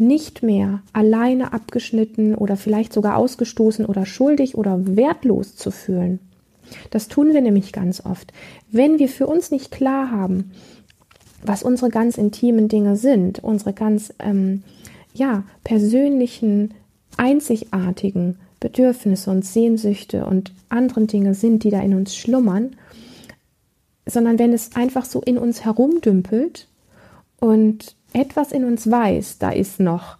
nicht 0.00 0.42
mehr 0.42 0.82
alleine 0.92 1.52
abgeschnitten 1.52 2.34
oder 2.34 2.56
vielleicht 2.56 2.92
sogar 2.92 3.16
ausgestoßen 3.16 3.84
oder 3.86 4.06
schuldig 4.06 4.56
oder 4.56 4.96
wertlos 4.96 5.56
zu 5.56 5.70
fühlen. 5.70 6.18
Das 6.90 7.08
tun 7.08 7.32
wir 7.34 7.40
nämlich 7.40 7.72
ganz 7.72 8.04
oft. 8.04 8.32
Wenn 8.70 8.98
wir 8.98 9.08
für 9.08 9.26
uns 9.26 9.50
nicht 9.50 9.70
klar 9.70 10.10
haben, 10.10 10.52
was 11.42 11.62
unsere 11.62 11.90
ganz 11.90 12.18
intimen 12.18 12.68
Dinge 12.68 12.96
sind, 12.96 13.42
unsere 13.42 13.72
ganz 13.72 14.12
ähm, 14.18 14.62
ja, 15.14 15.44
persönlichen, 15.64 16.74
einzigartigen 17.16 18.38
Bedürfnisse 18.60 19.30
und 19.30 19.44
Sehnsüchte 19.44 20.26
und 20.26 20.52
anderen 20.68 21.06
Dinge 21.06 21.34
sind, 21.34 21.64
die 21.64 21.70
da 21.70 21.80
in 21.80 21.94
uns 21.94 22.14
schlummern, 22.14 22.76
sondern 24.06 24.38
wenn 24.38 24.52
es 24.52 24.76
einfach 24.76 25.04
so 25.04 25.20
in 25.20 25.38
uns 25.38 25.64
herumdümpelt 25.64 26.68
und 27.38 27.96
etwas 28.12 28.52
in 28.52 28.64
uns 28.64 28.90
weiß, 28.90 29.38
da 29.38 29.50
ist 29.50 29.80
noch, 29.80 30.16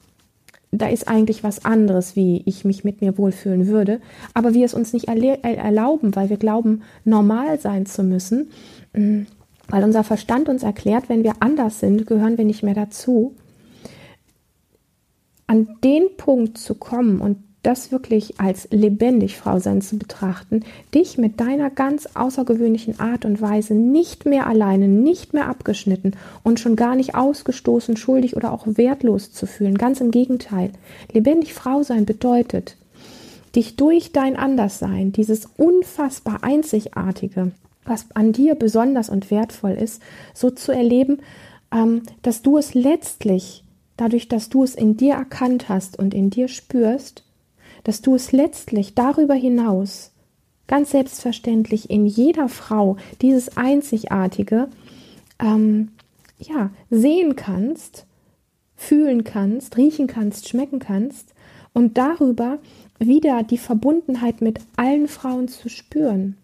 da 0.70 0.88
ist 0.88 1.09
eigentlich 1.09 1.42
was 1.42 1.64
anderes, 1.64 2.16
wie 2.16 2.42
ich 2.47 2.64
mich 2.64 2.85
mit 2.85 3.00
mir 3.00 3.18
wohlfühlen 3.18 3.66
würde, 3.66 4.00
aber 4.35 4.54
wir 4.54 4.64
es 4.64 4.75
uns 4.75 4.92
nicht 4.92 5.09
erlauben, 5.09 6.14
weil 6.14 6.30
wir 6.30 6.37
glauben, 6.37 6.82
normal 7.04 7.59
sein 7.59 7.87
zu 7.87 8.02
müssen, 8.02 8.50
mm, 8.92 9.23
weil 9.68 9.85
unser 9.85 10.04
Verstand 10.04 10.49
uns 10.49 10.62
erklärt, 10.62 11.09
wenn 11.09 11.25
wir 11.25 11.35
anders 11.40 11.80
sind, 11.80 12.06
gehören 12.06 12.38
wir 12.38 12.44
nicht 12.44 12.62
mehr 12.62 12.75
dazu. 12.75 13.35
An 15.47 15.76
den 15.82 16.16
Punkt 16.16 16.59
zu 16.59 16.75
kommen 16.75 17.20
und 17.20 17.38
das 17.62 17.93
wirklich 17.93 18.40
als 18.40 18.69
lebendig 18.71 19.37
Frau 19.37 19.59
sein 19.59 19.83
zu 19.83 19.99
betrachten, 19.99 20.64
dich 20.95 21.19
mit 21.19 21.40
deiner 21.40 21.69
ganz 21.69 22.09
außergewöhnlichen 22.14 23.00
Art 23.00 23.25
und 23.25 23.43
Weise 23.43 23.75
nicht 23.75 24.25
mehr 24.25 24.47
alleine, 24.47 24.88
nicht 24.88 25.35
mehr 25.35 25.47
abgeschnitten 25.47 26.12
und 26.43 26.59
schon 26.59 26.76
gar 26.76 26.97
nicht 26.97 27.14
ausgestoßen, 27.14 27.97
schuldig 27.97 28.37
oder 28.37 28.52
auch 28.52 28.67
wertlos 28.67 29.33
zu 29.33 29.47
fühlen. 29.47 29.76
Ganz 29.76 30.00
im 30.00 30.11
Gegenteil. 30.11 30.71
Lebendig 31.12 31.52
Frau 31.52 31.83
sein 31.83 32.07
bedeutet, 32.07 32.76
dich 33.55 33.76
durch 33.76 34.12
dein 34.12 34.37
Anderssein, 34.37 35.12
dieses 35.12 35.47
unfassbar 35.57 36.43
Einzigartige, 36.43 37.52
was 37.85 38.07
an 38.14 38.33
dir 38.33 38.55
besonders 38.55 39.11
und 39.11 39.31
wertvoll 39.31 39.73
ist, 39.73 40.00
so 40.33 40.50
zu 40.50 40.73
erleben, 40.73 41.19
ähm, 41.73 42.02
dass 42.23 42.40
du 42.40 42.57
es 42.57 42.75
letztlich, 42.75 43.64
dadurch, 43.97 44.29
dass 44.29 44.49
du 44.49 44.64
es 44.64 44.75
in 44.75 44.97
dir 44.97 45.14
erkannt 45.14 45.69
hast 45.69 45.99
und 45.99 46.14
in 46.14 46.31
dir 46.31 46.49
spürst, 46.49 47.25
dass 47.85 48.03
du 48.03 48.15
es 48.15 48.33
letztlich 48.33 48.95
darüber 48.95 49.35
hinaus 49.35 50.13
ganz 50.71 50.93
selbstverständlich 50.93 51.91
in 51.91 52.07
jeder 52.07 52.49
Frau 52.49 52.97
dieses 53.21 53.57
Einzigartige 53.57 54.69
ähm, 55.41 55.89
ja, 56.39 56.71
sehen 56.91 57.35
kannst, 57.35 58.07
fühlen 58.77 59.25
kannst, 59.25 59.77
riechen 59.77 60.07
kannst, 60.07 60.49
schmecken 60.49 60.79
kannst 60.79 61.35
und 61.73 61.99
darüber 61.99 62.59
wieder 63.01 63.43
die 63.43 63.59
Verbundenheit 63.59 64.41
mit 64.41 64.61
allen 64.77 65.09
Frauen 65.09 65.49
zu 65.49 65.69
spüren. 65.69 66.37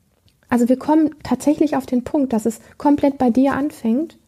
Also 0.49 0.69
wir 0.69 0.77
kommen 0.77 1.15
tatsächlich 1.23 1.77
auf 1.77 1.87
den 1.87 2.03
Punkt, 2.03 2.33
dass 2.33 2.47
es 2.47 2.61
komplett 2.79 3.19
bei 3.19 3.31
dir 3.31 3.53
anfängt. 3.53 4.19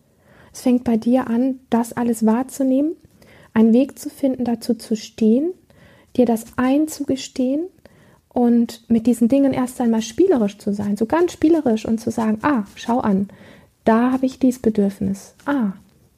Es 0.53 0.63
fängt 0.63 0.85
bei 0.85 0.97
dir 0.97 1.29
an, 1.29 1.59
das 1.71 1.93
alles 1.93 2.25
wahrzunehmen, 2.25 2.93
einen 3.53 3.73
Weg 3.73 3.99
zu 3.99 4.11
finden, 4.11 4.45
dazu 4.45 4.75
zu 4.75 4.95
stehen 4.95 5.55
dir 6.17 6.27
das 6.27 6.47
einzugestehen 6.57 7.67
und 8.29 8.83
mit 8.89 9.07
diesen 9.07 9.29
Dingen 9.29 9.53
erst 9.53 9.81
einmal 9.81 10.03
spielerisch 10.03 10.59
zu 10.59 10.73
sein, 10.73 10.97
so 10.97 11.07
ganz 11.07 11.33
spielerisch 11.33 11.87
und 11.87 12.01
zu 12.01 12.11
sagen, 12.11 12.39
ah, 12.43 12.65
schau 12.75 13.01
an, 13.01 13.29
da 13.85 14.13
habe 14.13 14.27
ich 14.27 14.39
dieses 14.39 14.61
Bedürfnis, 14.61 15.35
ah, 15.47 15.73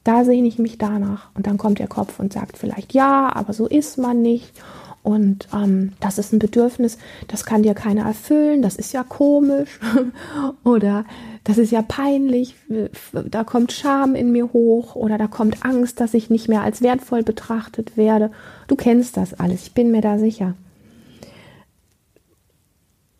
da 0.05 0.25
sehne 0.25 0.49
ich 0.49 0.59
mich 0.59 0.79
danach. 0.79 1.29
Und 1.35 1.47
dann 1.47 1.59
kommt 1.59 1.79
der 1.79 1.89
Kopf 1.89 2.19
und 2.19 2.33
sagt 2.33 2.59
vielleicht, 2.59 2.95
ja, 2.95 3.35
aber 3.35 3.53
so 3.53 3.67
ist 3.67 3.99
man 3.99 4.23
nicht. 4.23 4.53
Und 5.03 5.49
ähm, 5.55 5.93
das 6.01 6.19
ist 6.19 6.33
ein 6.33 6.39
Bedürfnis, 6.39 6.99
das 7.27 7.47
kann 7.47 7.63
dir 7.63 7.75
keiner 7.75 8.05
erfüllen, 8.05 8.61
das 8.61 8.77
ist 8.77 8.93
ja 8.93 9.03
komisch. 9.03 9.81
Oder 10.65 11.05
das 11.45 11.59
ist 11.59 11.73
ja 11.73 11.83
peinlich, 11.83 12.55
da 13.13 13.45
kommt 13.45 13.73
Scham 13.73 14.15
in 14.15 14.31
mir 14.31 14.53
hoch 14.53 14.95
oder 14.95 15.17
da 15.17 15.27
kommt 15.27 15.65
Angst, 15.65 16.01
dass 16.01 16.15
ich 16.15 16.29
nicht 16.31 16.49
mehr 16.49 16.63
als 16.63 16.83
wertvoll 16.83 17.23
betrachtet 17.23 17.97
werde. 17.97 18.31
Du 18.69 18.77
kennst 18.77 19.17
das 19.17 19.35
alles, 19.35 19.63
ich 19.63 19.73
bin 19.73 19.91
mir 19.91 20.03
da 20.03 20.19
sicher. 20.19 20.55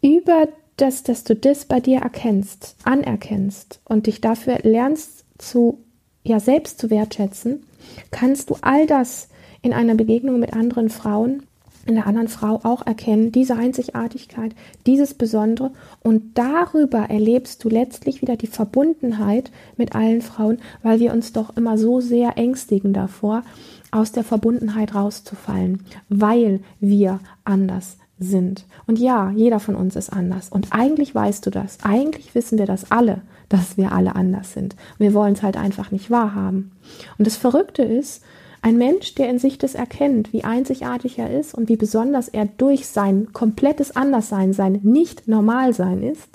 Über 0.03 0.49
das, 0.77 1.03
dass 1.03 1.25
du 1.25 1.35
das 1.35 1.65
bei 1.65 1.81
dir 1.81 2.01
erkennst, 2.01 2.77
anerkennst 2.85 3.81
und 3.85 4.07
dich 4.07 4.21
dafür 4.21 4.59
lernst 4.63 5.25
zu, 5.39 5.79
ja, 6.23 6.41
selbst 6.41 6.79
zu 6.79 6.91
wertschätzen, 6.91 7.65
kannst 8.11 8.51
du 8.51 8.57
all 8.61 8.87
das 8.87 9.29
in 9.63 9.73
einer 9.73 9.95
Begegnung 9.95 10.41
mit 10.41 10.55
anderen 10.55 10.91
Frauen 10.91 11.43
in 11.87 11.95
der 11.95 12.07
anderen 12.07 12.29
Frau 12.29 12.61
auch 12.63 12.87
erkennen, 12.87 13.33
diese 13.33 13.57
Einzigartigkeit, 13.57 14.55
dieses 14.87 15.15
Besondere 15.15 15.71
und 16.03 16.39
darüber 16.39 17.11
erlebst 17.11 17.65
du 17.65 17.69
letztlich 17.69 18.23
wieder 18.23 18.37
die 18.37 18.47
Verbundenheit 18.47 19.51
mit 19.77 19.95
allen 19.95 20.23
Frauen, 20.23 20.59
weil 20.83 21.01
wir 21.01 21.13
uns 21.13 21.33
doch 21.33 21.57
immer 21.57 21.79
so 21.79 22.01
sehr 22.01 22.37
ängstigen 22.37 22.93
davor, 22.93 23.43
aus 23.91 24.13
der 24.13 24.25
Verbundenheit 24.25 24.95
rauszufallen, 24.95 25.85
weil 26.09 26.61
wir 26.79 27.21
anders 27.45 27.97
sind. 28.19 28.67
Und 28.87 28.99
ja, 28.99 29.31
jeder 29.35 29.61
von 29.61 29.75
uns 29.75 29.97
ist 29.97 30.11
anders. 30.11 30.49
Und 30.51 30.69
eigentlich 30.71 31.15
weißt 31.15 31.45
du 31.47 31.51
das. 31.51 31.79
Eigentlich 31.83 32.35
wissen 32.35 32.59
wir 32.59 32.67
das 32.67 32.91
alle, 32.91 33.23
dass 33.49 33.77
wir 33.77 33.93
alle 33.93 34.15
anders 34.15 34.53
sind. 34.53 34.77
Wir 34.99 35.15
wollen 35.15 35.33
es 35.33 35.43
halt 35.43 35.57
einfach 35.57 35.91
nicht 35.91 36.11
wahrhaben. 36.11 36.73
Und 37.19 37.27
das 37.27 37.37
Verrückte 37.37 37.83
ist, 37.83 38.23
ein 38.63 38.77
Mensch, 38.77 39.15
der 39.15 39.31
in 39.31 39.39
sich 39.39 39.59
das 39.59 39.75
erkennt, 39.75 40.33
wie 40.33 40.45
einzigartig 40.45 41.19
er 41.19 41.31
ist 41.31 41.55
und 41.55 41.69
wie 41.69 41.77
besonders 41.77 42.29
er 42.29 42.47
durch 42.47 42.87
sein 42.87 43.33
komplettes 43.33 43.97
Anderssein, 43.97 44.53
sein 44.53 44.81
Nicht-Normalsein 44.83 46.03
ist, 46.03 46.29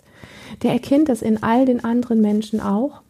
der 0.64 0.72
erkennt 0.72 1.10
das 1.10 1.22
in 1.22 1.44
all 1.44 1.66
den 1.66 1.84
anderen 1.84 2.22
Menschen 2.22 2.60
auch. 2.62 3.02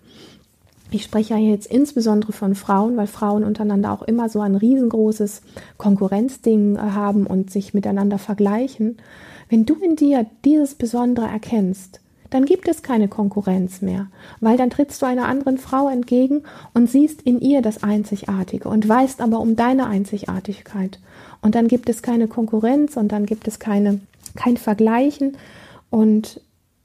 ich 0.92 1.04
spreche 1.04 1.34
ja 1.34 1.40
jetzt 1.40 1.68
insbesondere 1.68 2.32
von 2.32 2.56
Frauen, 2.56 2.96
weil 2.96 3.08
Frauen 3.08 3.44
untereinander 3.44 3.92
auch 3.92 4.04
immer 4.04 4.30
so 4.30 4.40
ein 4.40 4.56
riesengroßes 4.56 5.42
Konkurrenzding 5.78 6.76
äh, 6.76 6.80
haben 6.80 7.26
und 7.28 7.52
sich 7.52 7.74
miteinander 7.74 8.18
vergleichen. 8.18 8.98
Wenn 9.50 9.66
du 9.66 9.76
in 9.76 9.96
dir 9.96 10.26
dieses 10.46 10.76
Besondere 10.76 11.28
erkennst, 11.28 12.00
dann 12.30 12.46
gibt 12.46 12.68
es 12.68 12.84
keine 12.84 13.08
Konkurrenz 13.08 13.82
mehr, 13.82 14.08
weil 14.40 14.58
dann 14.58 14.70
trittst 14.70 15.02
du 15.02 15.06
einer 15.06 15.28
anderen 15.28 15.58
Frau 15.58 15.90
entgegen 15.90 16.44
und 16.74 16.90
siehst 16.90 17.22
in 17.22 17.40
ihr 17.40 17.62
das 17.62 17.84
Einzigartige 17.84 18.70
und 18.70 18.88
weißt 18.88 19.22
aber 19.22 19.40
um 19.40 19.56
deine 19.56 19.88
Einzigartigkeit. 19.88 21.00
Und 21.42 21.56
dann 21.56 21.68
gibt 21.68 21.90
es 21.90 22.02
keine 22.02 22.28
Konkurrenz 22.28 22.98
und 22.98 23.12
dann 23.12 23.26
gibt 23.26 23.48
es 23.48 23.60
keine, 23.60 24.00
kein 24.36 24.58
Vergleichen. 24.58 25.38
Und 25.90 26.42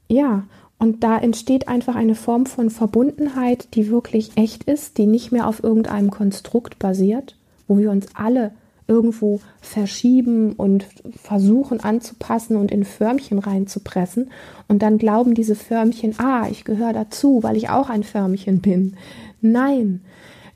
ja, 0.07 0.43
und 0.77 1.03
da 1.03 1.17
entsteht 1.17 1.67
einfach 1.67 1.95
eine 1.95 2.15
Form 2.15 2.45
von 2.45 2.69
Verbundenheit, 2.69 3.75
die 3.75 3.89
wirklich 3.89 4.31
echt 4.35 4.63
ist, 4.63 4.97
die 4.97 5.05
nicht 5.05 5.31
mehr 5.31 5.47
auf 5.47 5.63
irgendeinem 5.63 6.11
Konstrukt 6.11 6.79
basiert, 6.79 7.35
wo 7.67 7.77
wir 7.77 7.91
uns 7.91 8.07
alle 8.15 8.51
irgendwo 8.91 9.39
verschieben 9.61 10.51
und 10.51 10.85
versuchen 11.15 11.79
anzupassen 11.79 12.57
und 12.57 12.71
in 12.71 12.83
Förmchen 12.83 13.39
reinzupressen. 13.39 14.29
Und 14.67 14.81
dann 14.81 14.97
glauben 14.97 15.33
diese 15.33 15.55
Förmchen, 15.55 16.15
ah, 16.19 16.47
ich 16.51 16.65
gehöre 16.65 16.91
dazu, 16.91 17.41
weil 17.41 17.55
ich 17.55 17.69
auch 17.69 17.89
ein 17.89 18.03
Förmchen 18.03 18.59
bin. 18.59 18.97
Nein, 19.39 20.01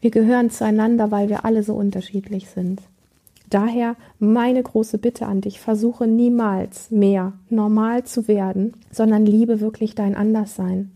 wir 0.01 0.11
gehören 0.11 0.49
zueinander, 0.49 1.11
weil 1.11 1.29
wir 1.29 1.45
alle 1.45 1.63
so 1.63 1.75
unterschiedlich 1.75 2.49
sind. 2.49 2.81
Daher 3.49 3.95
meine 4.19 4.61
große 4.61 4.97
Bitte 4.97 5.27
an 5.27 5.39
dich, 5.39 5.61
versuche 5.61 6.05
niemals 6.05 6.91
mehr 6.91 7.33
normal 7.49 8.03
zu 8.03 8.27
werden, 8.27 8.73
sondern 8.91 9.25
liebe 9.25 9.61
wirklich 9.61 9.95
dein 9.95 10.15
Anderssein. 10.15 10.91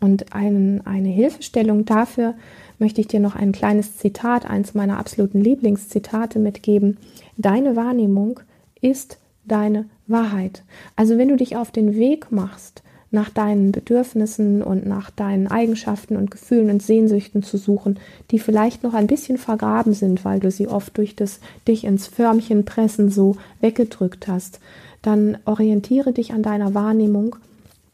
Und 0.00 0.34
ein, 0.34 0.82
eine 0.84 1.08
Hilfestellung 1.08 1.84
dafür 1.84 2.34
möchte 2.78 3.00
ich 3.00 3.08
dir 3.08 3.20
noch 3.20 3.34
ein 3.34 3.52
kleines 3.52 3.96
Zitat, 3.96 4.48
eins 4.48 4.74
meiner 4.74 4.98
absoluten 4.98 5.40
Lieblingszitate 5.40 6.38
mitgeben. 6.38 6.98
Deine 7.36 7.76
Wahrnehmung 7.76 8.40
ist 8.80 9.18
deine 9.46 9.86
Wahrheit. 10.06 10.62
Also 10.96 11.18
wenn 11.18 11.28
du 11.28 11.36
dich 11.36 11.56
auf 11.56 11.70
den 11.70 11.96
Weg 11.96 12.30
machst, 12.30 12.82
nach 13.10 13.30
deinen 13.30 13.72
Bedürfnissen 13.72 14.62
und 14.62 14.86
nach 14.86 15.10
deinen 15.10 15.46
Eigenschaften 15.46 16.16
und 16.16 16.30
Gefühlen 16.30 16.70
und 16.70 16.82
Sehnsüchten 16.82 17.42
zu 17.42 17.56
suchen, 17.56 17.98
die 18.30 18.38
vielleicht 18.38 18.82
noch 18.82 18.94
ein 18.94 19.06
bisschen 19.06 19.38
vergraben 19.38 19.92
sind, 19.92 20.24
weil 20.24 20.40
du 20.40 20.50
sie 20.50 20.68
oft 20.68 20.96
durch 20.98 21.14
das 21.16 21.40
dich 21.68 21.84
ins 21.84 22.08
Förmchen 22.08 22.64
pressen 22.64 23.10
so 23.10 23.36
weggedrückt 23.60 24.28
hast, 24.28 24.60
dann 25.02 25.38
orientiere 25.44 26.12
dich 26.12 26.32
an 26.32 26.42
deiner 26.42 26.74
Wahrnehmung. 26.74 27.36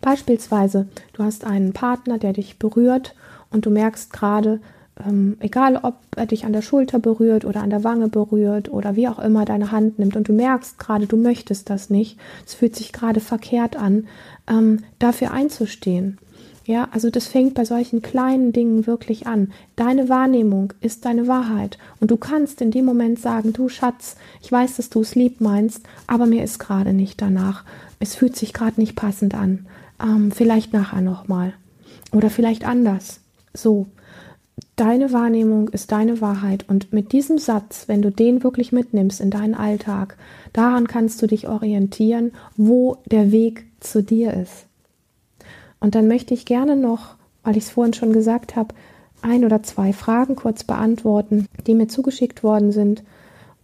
Beispielsweise, 0.02 0.88
du 1.14 1.22
hast 1.22 1.44
einen 1.46 1.72
Partner, 1.72 2.18
der 2.18 2.34
dich 2.34 2.58
berührt 2.58 3.14
und 3.50 3.64
du 3.64 3.70
merkst 3.70 4.12
gerade, 4.12 4.60
ähm, 5.06 5.36
egal 5.40 5.78
ob 5.82 5.94
er 6.16 6.26
dich 6.26 6.44
an 6.44 6.52
der 6.52 6.60
Schulter 6.60 6.98
berührt 6.98 7.44
oder 7.44 7.62
an 7.62 7.70
der 7.70 7.84
Wange 7.84 8.08
berührt 8.08 8.70
oder 8.70 8.96
wie 8.96 9.08
auch 9.08 9.20
immer 9.20 9.44
deine 9.44 9.70
Hand 9.70 9.98
nimmt 9.98 10.16
und 10.16 10.28
du 10.28 10.32
merkst 10.32 10.78
gerade, 10.78 11.06
du 11.06 11.16
möchtest 11.16 11.70
das 11.70 11.88
nicht, 11.88 12.18
es 12.44 12.54
fühlt 12.54 12.76
sich 12.76 12.92
gerade 12.92 13.20
verkehrt 13.20 13.76
an, 13.76 14.08
ähm, 14.48 14.80
dafür 14.98 15.30
einzustehen. 15.30 16.18
Ja, 16.64 16.88
also 16.92 17.10
das 17.10 17.26
fängt 17.26 17.54
bei 17.54 17.64
solchen 17.64 18.02
kleinen 18.02 18.52
Dingen 18.52 18.86
wirklich 18.86 19.26
an. 19.26 19.52
Deine 19.74 20.08
Wahrnehmung 20.08 20.72
ist 20.80 21.04
deine 21.04 21.26
Wahrheit. 21.26 21.76
Und 21.98 22.12
du 22.12 22.16
kannst 22.16 22.60
in 22.60 22.70
dem 22.70 22.84
Moment 22.84 23.18
sagen, 23.18 23.52
du 23.52 23.68
Schatz, 23.68 24.16
ich 24.40 24.52
weiß, 24.52 24.76
dass 24.76 24.88
du 24.88 25.00
es 25.00 25.16
lieb 25.16 25.40
meinst, 25.40 25.82
aber 26.06 26.26
mir 26.26 26.44
ist 26.44 26.60
gerade 26.60 26.92
nicht 26.92 27.20
danach. 27.20 27.64
Es 27.98 28.14
fühlt 28.14 28.36
sich 28.36 28.52
gerade 28.52 28.80
nicht 28.80 28.94
passend 28.94 29.34
an. 29.34 29.66
Ähm, 30.02 30.32
vielleicht 30.32 30.72
nachher 30.72 31.00
nochmal. 31.00 31.54
Oder 32.12 32.28
vielleicht 32.30 32.66
anders. 32.66 33.20
So, 33.54 33.86
deine 34.76 35.12
Wahrnehmung 35.12 35.68
ist 35.68 35.92
deine 35.92 36.20
Wahrheit 36.20 36.68
und 36.68 36.92
mit 36.92 37.12
diesem 37.12 37.38
Satz, 37.38 37.88
wenn 37.88 38.02
du 38.02 38.10
den 38.10 38.42
wirklich 38.42 38.72
mitnimmst 38.72 39.20
in 39.20 39.30
deinen 39.30 39.54
Alltag, 39.54 40.16
daran 40.52 40.88
kannst 40.88 41.22
du 41.22 41.26
dich 41.26 41.48
orientieren, 41.48 42.32
wo 42.56 42.98
der 43.06 43.32
Weg 43.32 43.66
zu 43.80 44.02
dir 44.02 44.34
ist. 44.34 44.66
Und 45.80 45.94
dann 45.94 46.08
möchte 46.08 46.34
ich 46.34 46.44
gerne 46.44 46.76
noch, 46.76 47.16
weil 47.42 47.56
ich 47.56 47.64
es 47.64 47.70
vorhin 47.70 47.94
schon 47.94 48.12
gesagt 48.12 48.56
habe, 48.56 48.74
ein 49.20 49.44
oder 49.44 49.62
zwei 49.62 49.92
Fragen 49.92 50.36
kurz 50.36 50.64
beantworten, 50.64 51.46
die 51.66 51.74
mir 51.74 51.88
zugeschickt 51.88 52.42
worden 52.42 52.72
sind. 52.72 53.02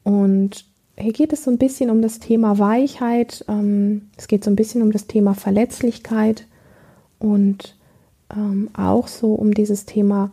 Und 0.05 0.65
hier 0.99 1.13
geht 1.13 1.33
es 1.33 1.45
so 1.45 1.51
ein 1.51 1.59
bisschen 1.59 1.91
um 1.91 2.03
das 2.03 2.19
Thema 2.19 2.59
Weichheit, 2.59 3.45
ähm, 3.49 4.09
es 4.17 4.29
geht 4.29 4.45
so 4.45 4.51
ein 4.51 4.57
bisschen 4.57 4.83
um 4.83 4.93
das 4.93 5.07
Thema 5.07 5.35
Verletzlichkeit 5.35 6.47
und 7.19 7.77
ähm, 8.35 8.71
auch 8.75 9.09
so 9.09 9.35
um 9.35 9.55
dieses 9.55 9.87
Thema 9.87 10.31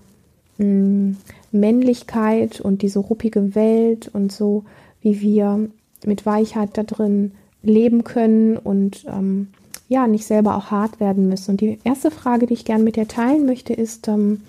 mh, 0.57 0.65
mm, 0.65 1.17
Männlichkeit 1.51 2.59
und 2.61 2.81
diese 2.81 2.99
ruppige 2.99 3.55
Welt 3.55 4.09
und 4.13 4.31
so, 4.31 4.65
wie 5.01 5.21
wir 5.21 5.69
mit 6.05 6.25
Weichheit 6.25 6.71
da 6.73 6.83
drin 6.83 7.31
leben 7.63 8.03
können 8.03 8.57
und 8.57 9.05
ähm, 9.07 9.47
ja, 9.87 10.07
nicht 10.07 10.25
selber 10.25 10.55
auch 10.57 10.71
hart 10.71 10.99
werden 10.99 11.29
müssen. 11.29 11.51
Und 11.51 11.61
die 11.61 11.79
erste 11.83 12.11
Frage, 12.11 12.47
die 12.47 12.53
ich 12.53 12.65
gerne 12.65 12.83
mit 12.83 12.95
dir 12.95 13.07
teilen 13.07 13.45
möchte, 13.45 13.73
ist, 13.73 14.07
ähm, 14.07 14.41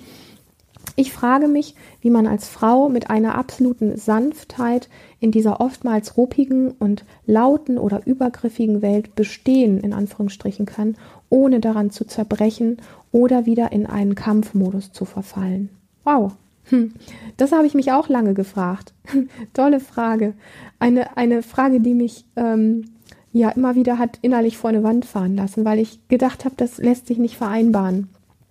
ich 0.94 1.12
frage 1.12 1.48
mich, 1.48 1.74
wie 2.00 2.10
man 2.10 2.26
als 2.26 2.48
Frau 2.48 2.88
mit 2.88 3.10
einer 3.10 3.34
absoluten 3.34 3.96
Sanftheit 3.96 4.88
in 5.20 5.32
dieser 5.32 5.60
oftmals 5.60 6.16
ruppigen 6.16 6.70
und 6.70 7.04
lauten 7.26 7.78
oder 7.78 8.06
übergriffigen 8.06 8.82
Welt 8.82 9.14
bestehen, 9.14 9.80
in 9.80 9.92
Anführungsstrichen 9.92 10.66
kann, 10.66 10.96
ohne 11.28 11.60
daran 11.60 11.90
zu 11.90 12.06
zerbrechen 12.06 12.78
oder 13.12 13.46
wieder 13.46 13.72
in 13.72 13.86
einen 13.86 14.14
Kampfmodus 14.14 14.92
zu 14.92 15.04
verfallen. 15.04 15.70
Wow. 16.04 16.32
Hm. 16.68 16.94
Das 17.36 17.52
habe 17.52 17.66
ich 17.66 17.74
mich 17.74 17.92
auch 17.92 18.08
lange 18.08 18.34
gefragt. 18.34 18.92
Tolle 19.54 19.80
Frage. 19.80 20.34
Eine, 20.78 21.16
eine 21.16 21.42
Frage, 21.42 21.80
die 21.80 21.94
mich 21.94 22.24
ähm, 22.36 22.86
ja 23.32 23.50
immer 23.50 23.74
wieder 23.74 23.98
hat 23.98 24.18
innerlich 24.22 24.56
vor 24.56 24.70
eine 24.70 24.82
Wand 24.82 25.04
fahren 25.04 25.36
lassen, 25.36 25.64
weil 25.64 25.78
ich 25.78 26.00
gedacht 26.08 26.44
habe, 26.44 26.54
das 26.56 26.78
lässt 26.78 27.06
sich 27.06 27.18
nicht 27.18 27.36
vereinbaren. 27.36 28.08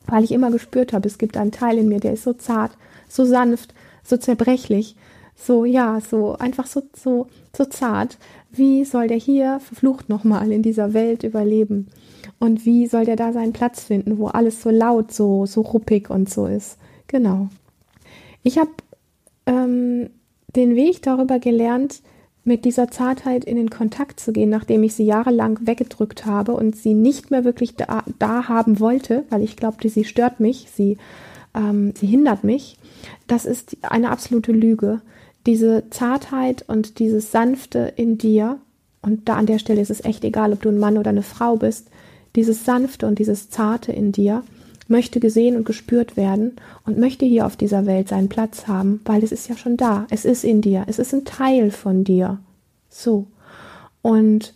Weil 0.07 0.23
ich 0.23 0.31
immer 0.31 0.51
gespürt 0.51 0.93
habe, 0.93 1.07
es 1.07 1.17
gibt 1.17 1.37
einen 1.37 1.51
Teil 1.51 1.77
in 1.77 1.87
mir, 1.87 1.99
der 1.99 2.13
ist 2.13 2.23
so 2.23 2.33
zart, 2.33 2.71
so 3.07 3.25
sanft, 3.25 3.73
so 4.03 4.17
zerbrechlich, 4.17 4.95
so, 5.35 5.65
ja, 5.65 5.99
so 5.99 6.37
einfach 6.37 6.67
so, 6.67 6.83
so, 6.95 7.27
so 7.55 7.65
zart. 7.65 8.17
Wie 8.51 8.85
soll 8.85 9.07
der 9.07 9.17
hier 9.17 9.59
verflucht 9.59 10.09
nochmal 10.09 10.51
in 10.51 10.61
dieser 10.61 10.93
Welt 10.93 11.23
überleben? 11.23 11.87
Und 12.39 12.65
wie 12.65 12.87
soll 12.87 13.05
der 13.05 13.15
da 13.15 13.33
seinen 13.33 13.53
Platz 13.53 13.83
finden, 13.83 14.17
wo 14.17 14.27
alles 14.27 14.61
so 14.61 14.69
laut, 14.69 15.11
so, 15.11 15.45
so 15.45 15.61
ruppig 15.61 16.09
und 16.09 16.29
so 16.29 16.47
ist? 16.47 16.77
Genau. 17.07 17.49
Ich 18.43 18.57
habe 18.57 18.71
ähm, 19.45 20.09
den 20.55 20.75
Weg 20.75 21.01
darüber 21.01 21.39
gelernt, 21.39 22.01
mit 22.45 22.63
dieser 22.63 22.89
Zartheit 22.89 23.43
in 23.43 23.58
den 23.58 23.71
Kontakt 23.71 24.19
zu 24.19 24.31
gehen, 24.31 24.49
nachdem 24.49 24.84
ich 24.84 24.93
sie 24.93 25.03
jahrelang 25.03 25.60
weggedrückt 25.63 26.25
habe 26.27 26.53
und 26.53 26.75
sie 26.75 26.93
nicht 26.93 27.31
mehr 27.31 27.43
wirklich 27.43 27.75
da, 27.75 28.03
da 28.19 28.47
haben 28.47 28.79
wollte, 28.79 29.25
weil 29.29 29.41
ich 29.41 29.58
glaubte, 29.58 29.89
sie 29.89 30.05
stört 30.05 30.39
mich, 30.39 30.69
sie, 30.73 30.97
ähm, 31.55 31.93
sie 31.95 32.05
hindert 32.05 32.43
mich. 32.43 32.77
Das 33.27 33.45
ist 33.45 33.75
eine 33.81 34.12
absolute 34.12 34.51
Lüge. 34.51 35.01
Diese 35.47 35.89
Zartheit 35.89 36.63
und 36.67 36.99
dieses 36.99 37.31
Sanfte 37.31 37.91
in 37.95 38.19
dir, 38.19 38.60
und 39.01 39.27
da 39.27 39.36
an 39.36 39.47
der 39.47 39.60
Stelle 39.60 39.81
ist 39.81 39.91
es 39.91 40.05
echt 40.05 40.23
egal, 40.23 40.53
ob 40.53 40.62
du 40.62 40.69
ein 40.69 40.79
Mann 40.79 40.99
oder 40.99 41.10
eine 41.10 41.23
Frau 41.23 41.55
bist, 41.55 41.89
dieses 42.36 42.63
Sanfte 42.63 43.08
und 43.08 43.17
dieses 43.17 43.49
Zarte 43.49 43.91
in 43.91 44.12
dir, 44.12 44.43
möchte 44.87 45.19
gesehen 45.19 45.55
und 45.55 45.65
gespürt 45.65 46.15
werden 46.15 46.57
und 46.85 46.97
möchte 46.97 47.25
hier 47.25 47.45
auf 47.45 47.55
dieser 47.55 47.85
Welt 47.85 48.09
seinen 48.09 48.29
Platz 48.29 48.67
haben, 48.67 49.01
weil 49.05 49.23
es 49.23 49.31
ist 49.31 49.47
ja 49.47 49.57
schon 49.57 49.77
da, 49.77 50.05
es 50.09 50.25
ist 50.25 50.43
in 50.43 50.61
dir, 50.61 50.85
es 50.87 50.99
ist 50.99 51.13
ein 51.13 51.25
Teil 51.25 51.71
von 51.71 52.03
dir. 52.03 52.39
So. 52.89 53.27
Und 54.01 54.53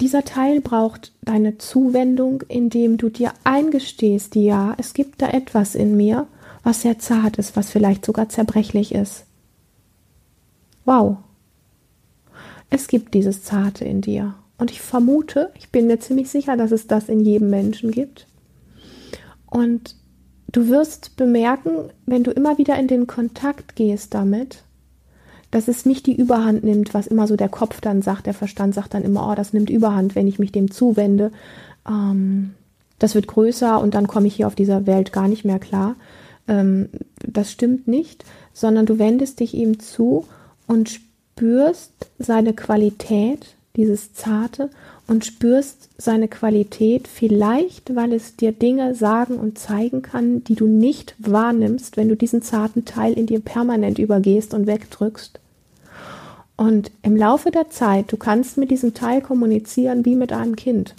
dieser 0.00 0.24
Teil 0.24 0.60
braucht 0.60 1.12
deine 1.22 1.58
Zuwendung, 1.58 2.42
indem 2.48 2.96
du 2.96 3.08
dir 3.08 3.32
eingestehst, 3.44 4.34
ja, 4.34 4.74
es 4.78 4.94
gibt 4.94 5.22
da 5.22 5.28
etwas 5.28 5.76
in 5.76 5.96
mir, 5.96 6.26
was 6.64 6.82
sehr 6.82 6.98
zart 6.98 7.38
ist, 7.38 7.56
was 7.56 7.70
vielleicht 7.70 8.04
sogar 8.04 8.28
zerbrechlich 8.28 8.94
ist. 8.94 9.24
Wow. 10.84 11.18
Es 12.70 12.88
gibt 12.88 13.14
dieses 13.14 13.44
Zarte 13.44 13.84
in 13.84 14.00
dir. 14.00 14.34
Und 14.58 14.70
ich 14.70 14.80
vermute, 14.80 15.50
ich 15.56 15.70
bin 15.70 15.86
mir 15.86 16.00
ziemlich 16.00 16.30
sicher, 16.30 16.56
dass 16.56 16.72
es 16.72 16.86
das 16.86 17.08
in 17.08 17.20
jedem 17.20 17.50
Menschen 17.50 17.90
gibt. 17.90 18.26
Und 19.52 19.96
du 20.50 20.68
wirst 20.68 21.16
bemerken, 21.16 21.90
wenn 22.06 22.24
du 22.24 22.30
immer 22.30 22.56
wieder 22.56 22.78
in 22.78 22.88
den 22.88 23.06
Kontakt 23.06 23.76
gehst 23.76 24.14
damit, 24.14 24.64
dass 25.50 25.68
es 25.68 25.84
nicht 25.84 26.06
die 26.06 26.16
Überhand 26.16 26.64
nimmt, 26.64 26.94
was 26.94 27.06
immer 27.06 27.26
so 27.26 27.36
der 27.36 27.50
Kopf 27.50 27.82
dann 27.82 28.00
sagt, 28.00 28.24
der 28.24 28.32
Verstand 28.32 28.74
sagt 28.74 28.94
dann 28.94 29.04
immer, 29.04 29.30
oh, 29.30 29.34
das 29.34 29.52
nimmt 29.52 29.68
Überhand, 29.68 30.14
wenn 30.14 30.26
ich 30.26 30.38
mich 30.38 30.52
dem 30.52 30.70
zuwende. 30.70 31.32
Ähm, 31.86 32.54
das 32.98 33.14
wird 33.14 33.26
größer 33.26 33.78
und 33.78 33.94
dann 33.94 34.06
komme 34.06 34.26
ich 34.26 34.36
hier 34.36 34.46
auf 34.46 34.54
dieser 34.54 34.86
Welt 34.86 35.12
gar 35.12 35.28
nicht 35.28 35.44
mehr 35.44 35.58
klar. 35.58 35.96
Ähm, 36.48 36.88
das 37.18 37.52
stimmt 37.52 37.86
nicht, 37.86 38.24
sondern 38.54 38.86
du 38.86 38.98
wendest 38.98 39.40
dich 39.40 39.52
ihm 39.52 39.80
zu 39.80 40.24
und 40.66 40.88
spürst 40.88 41.92
seine 42.18 42.54
Qualität, 42.54 43.54
dieses 43.76 44.12
Zarte, 44.12 44.70
und 45.06 45.24
spürst 45.24 45.88
seine 45.98 46.28
Qualität, 46.28 47.08
vielleicht 47.08 47.94
weil 47.94 48.12
es 48.12 48.36
dir 48.36 48.52
Dinge 48.52 48.94
sagen 48.94 49.36
und 49.36 49.58
zeigen 49.58 50.02
kann, 50.02 50.44
die 50.44 50.54
du 50.54 50.66
nicht 50.66 51.14
wahrnimmst, 51.18 51.96
wenn 51.96 52.08
du 52.08 52.16
diesen 52.16 52.42
zarten 52.42 52.84
Teil 52.84 53.12
in 53.12 53.26
dir 53.26 53.40
permanent 53.40 53.98
übergehst 53.98 54.54
und 54.54 54.66
wegdrückst. 54.66 55.38
Und 56.56 56.90
im 57.02 57.16
Laufe 57.16 57.50
der 57.50 57.70
Zeit, 57.70 58.12
du 58.12 58.16
kannst 58.16 58.56
mit 58.56 58.70
diesem 58.70 58.94
Teil 58.94 59.20
kommunizieren 59.20 60.04
wie 60.04 60.14
mit 60.14 60.32
einem 60.32 60.54
Kind 60.56 60.94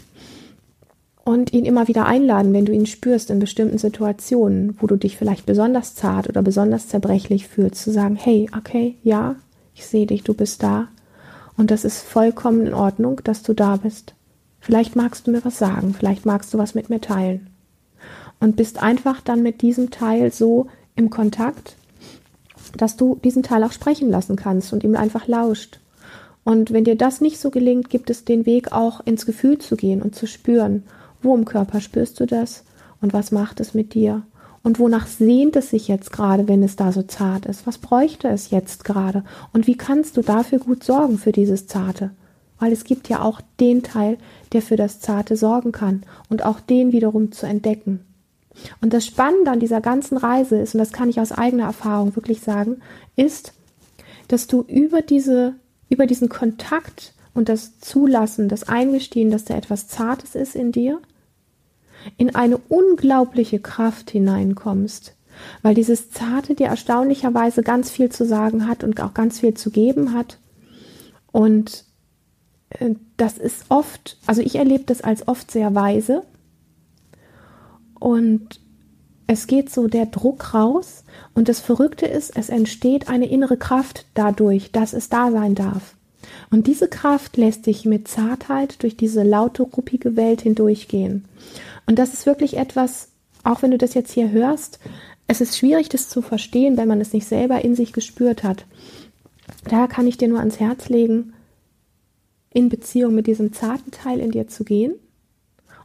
und 1.23 1.53
ihn 1.53 1.65
immer 1.65 1.87
wieder 1.87 2.05
einladen, 2.05 2.53
wenn 2.53 2.65
du 2.65 2.73
ihn 2.73 2.85
spürst 2.85 3.29
in 3.29 3.39
bestimmten 3.39 3.77
Situationen, 3.77 4.77
wo 4.79 4.87
du 4.87 4.97
dich 4.97 5.15
vielleicht 5.15 5.45
besonders 5.45 5.95
zart 5.95 6.27
oder 6.27 6.41
besonders 6.41 6.89
zerbrechlich 6.89 7.47
fühlst, 7.47 7.81
zu 7.81 7.91
sagen, 7.91 8.15
hey, 8.15 8.49
okay, 8.57 8.95
ja, 9.03 9.35
ich 9.73 9.85
sehe 9.85 10.05
dich, 10.05 10.23
du 10.23 10.33
bist 10.33 10.61
da 10.61 10.89
und 11.57 11.71
das 11.71 11.85
ist 11.85 12.01
vollkommen 12.01 12.67
in 12.67 12.73
Ordnung, 12.73 13.21
dass 13.23 13.43
du 13.43 13.53
da 13.53 13.77
bist. 13.77 14.15
Vielleicht 14.59 14.95
magst 14.95 15.27
du 15.27 15.31
mir 15.31 15.43
was 15.45 15.57
sagen, 15.57 15.93
vielleicht 15.97 16.25
magst 16.25 16.53
du 16.53 16.57
was 16.57 16.73
mit 16.73 16.89
mir 16.89 17.01
teilen. 17.01 17.47
Und 18.39 18.55
bist 18.55 18.81
einfach 18.81 19.21
dann 19.21 19.43
mit 19.43 19.61
diesem 19.61 19.91
Teil 19.91 20.31
so 20.31 20.67
im 20.95 21.09
Kontakt, 21.09 21.75
dass 22.77 22.97
du 22.97 23.19
diesen 23.23 23.43
Teil 23.43 23.63
auch 23.63 23.71
sprechen 23.71 24.09
lassen 24.09 24.35
kannst 24.35 24.73
und 24.73 24.83
ihm 24.83 24.95
einfach 24.95 25.27
lauscht. 25.27 25.79
Und 26.43 26.71
wenn 26.73 26.83
dir 26.83 26.97
das 26.97 27.21
nicht 27.21 27.39
so 27.39 27.51
gelingt, 27.51 27.89
gibt 27.89 28.09
es 28.09 28.25
den 28.25 28.45
Weg 28.45 28.71
auch 28.71 29.01
ins 29.05 29.25
Gefühl 29.25 29.59
zu 29.59 29.75
gehen 29.75 30.01
und 30.01 30.15
zu 30.15 30.27
spüren, 30.27 30.83
wo 31.21 31.35
im 31.35 31.45
Körper 31.45 31.79
spürst 31.79 32.19
du 32.19 32.25
das 32.25 32.63
und 32.99 33.13
was 33.13 33.31
macht 33.31 33.59
es 33.59 33.73
mit 33.73 33.93
dir 33.93 34.23
und 34.63 34.79
wonach 34.79 35.07
sehnt 35.07 35.55
es 35.57 35.69
sich 35.69 35.89
jetzt 35.89 36.11
gerade, 36.11 36.47
wenn 36.47 36.63
es 36.63 36.77
da 36.77 36.91
so 36.91 37.03
zart 37.03 37.45
ist? 37.45 37.67
Was 37.67 37.77
bräuchte 37.77 38.29
es 38.29 38.49
jetzt 38.49 38.85
gerade? 38.85 39.23
Und 39.51 39.67
wie 39.67 39.75
kannst 39.75 40.15
du 40.15 40.21
dafür 40.21 40.59
gut 40.59 40.83
sorgen 40.83 41.17
für 41.17 41.33
dieses 41.33 41.67
Zarte? 41.67 42.11
Weil 42.59 42.71
es 42.71 42.85
gibt 42.85 43.09
ja 43.09 43.21
auch 43.21 43.41
den 43.59 43.83
Teil, 43.83 44.17
der 44.53 44.61
für 44.61 44.77
das 44.77 45.01
Zarte 45.01 45.35
sorgen 45.35 45.73
kann 45.73 46.03
und 46.29 46.45
auch 46.45 46.61
den 46.61 46.93
wiederum 46.93 47.33
zu 47.33 47.45
entdecken. 47.45 48.05
Und 48.81 48.93
das 48.93 49.05
Spannende 49.05 49.51
an 49.51 49.59
dieser 49.59 49.81
ganzen 49.81 50.17
Reise 50.17 50.57
ist, 50.57 50.75
und 50.75 50.79
das 50.79 50.93
kann 50.93 51.09
ich 51.09 51.19
aus 51.19 51.31
eigener 51.31 51.65
Erfahrung 51.65 52.15
wirklich 52.15 52.39
sagen, 52.39 52.81
ist, 53.17 53.53
dass 54.29 54.47
du 54.47 54.61
über 54.61 55.01
diese, 55.01 55.55
über 55.89 56.05
diesen 56.05 56.29
Kontakt 56.29 57.13
und 57.33 57.49
das 57.49 57.79
Zulassen, 57.79 58.47
das 58.47 58.63
Eingestehen, 58.63 59.31
dass 59.31 59.43
da 59.43 59.55
etwas 59.55 59.87
Zartes 59.87 60.35
ist 60.35 60.55
in 60.55 60.71
dir, 60.71 61.01
in 62.17 62.35
eine 62.35 62.57
unglaubliche 62.57 63.59
Kraft 63.59 64.11
hineinkommst, 64.11 65.15
weil 65.61 65.75
dieses 65.75 66.11
Zarte 66.11 66.55
dir 66.55 66.67
erstaunlicherweise 66.67 67.63
ganz 67.63 67.89
viel 67.89 68.09
zu 68.09 68.25
sagen 68.25 68.67
hat 68.67 68.83
und 68.83 69.01
auch 69.01 69.13
ganz 69.13 69.39
viel 69.39 69.53
zu 69.53 69.71
geben 69.71 70.13
hat. 70.13 70.39
Und 71.31 71.85
äh, 72.69 72.95
das 73.17 73.37
ist 73.37 73.65
oft, 73.69 74.17
also 74.25 74.41
ich 74.41 74.55
erlebe 74.55 74.83
das 74.85 75.01
als 75.01 75.27
oft 75.27 75.51
sehr 75.51 75.73
weise. 75.75 76.23
Und 77.99 78.59
es 79.27 79.47
geht 79.47 79.71
so 79.71 79.87
der 79.87 80.05
Druck 80.05 80.53
raus. 80.53 81.03
Und 81.33 81.49
das 81.49 81.59
Verrückte 81.59 82.05
ist, 82.05 82.35
es 82.35 82.49
entsteht 82.49 83.09
eine 83.09 83.27
innere 83.27 83.57
Kraft 83.57 84.05
dadurch, 84.13 84.71
dass 84.71 84.93
es 84.93 85.09
da 85.09 85.31
sein 85.31 85.55
darf. 85.55 85.95
Und 86.51 86.67
diese 86.67 86.87
Kraft 86.87 87.37
lässt 87.37 87.65
dich 87.65 87.85
mit 87.85 88.07
Zartheit 88.07 88.81
durch 88.83 88.97
diese 88.97 89.23
laute, 89.23 89.63
ruppige 89.63 90.15
Welt 90.15 90.41
hindurchgehen. 90.41 91.25
Und 91.85 91.99
das 91.99 92.13
ist 92.13 92.25
wirklich 92.25 92.57
etwas, 92.57 93.09
auch 93.43 93.61
wenn 93.61 93.71
du 93.71 93.77
das 93.77 93.93
jetzt 93.93 94.11
hier 94.11 94.31
hörst, 94.31 94.79
es 95.27 95.41
ist 95.41 95.57
schwierig, 95.57 95.89
das 95.89 96.09
zu 96.09 96.21
verstehen, 96.21 96.77
wenn 96.77 96.87
man 96.87 97.01
es 97.01 97.13
nicht 97.13 97.27
selber 97.27 97.63
in 97.63 97.75
sich 97.75 97.93
gespürt 97.93 98.43
hat. 98.43 98.65
Daher 99.65 99.87
kann 99.87 100.07
ich 100.07 100.17
dir 100.17 100.27
nur 100.27 100.39
ans 100.39 100.59
Herz 100.59 100.89
legen, 100.89 101.33
in 102.53 102.69
Beziehung 102.69 103.15
mit 103.15 103.27
diesem 103.27 103.53
zarten 103.53 103.91
Teil 103.91 104.19
in 104.19 104.31
dir 104.31 104.47
zu 104.47 104.63
gehen. 104.63 104.93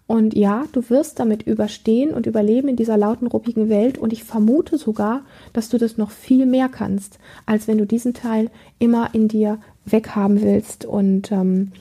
Und 0.07 0.35
ja, 0.35 0.65
du 0.73 0.89
wirst 0.89 1.21
damit 1.21 1.43
überstehen 1.43 2.15
und 2.15 2.27
überleben 2.27 2.69
in 2.69 2.77
dieser 2.77 2.97
lauten, 2.97 3.27
ruppigen 3.27 3.69
Welt. 3.69 3.99
Und 3.99 4.13
ich 4.13 4.25
vermute 4.25 4.79
sogar, 4.79 5.23
dass 5.53 5.69
du 5.69 5.77
das 5.77 5.99
noch 5.99 6.11
viel 6.11 6.47
mehr 6.47 6.71
kannst, 6.71 7.19
als 7.45 7.69
wenn 7.69 7.77
du 7.77 7.87
diesen 7.87 8.15
Teil 8.15 8.51
immer 8.79 9.11
in 9.15 9.29
dir 9.29 9.59
weghaben 9.93 10.43
willst 10.43 10.85
und, 10.85 11.33
ähm, 11.33 11.73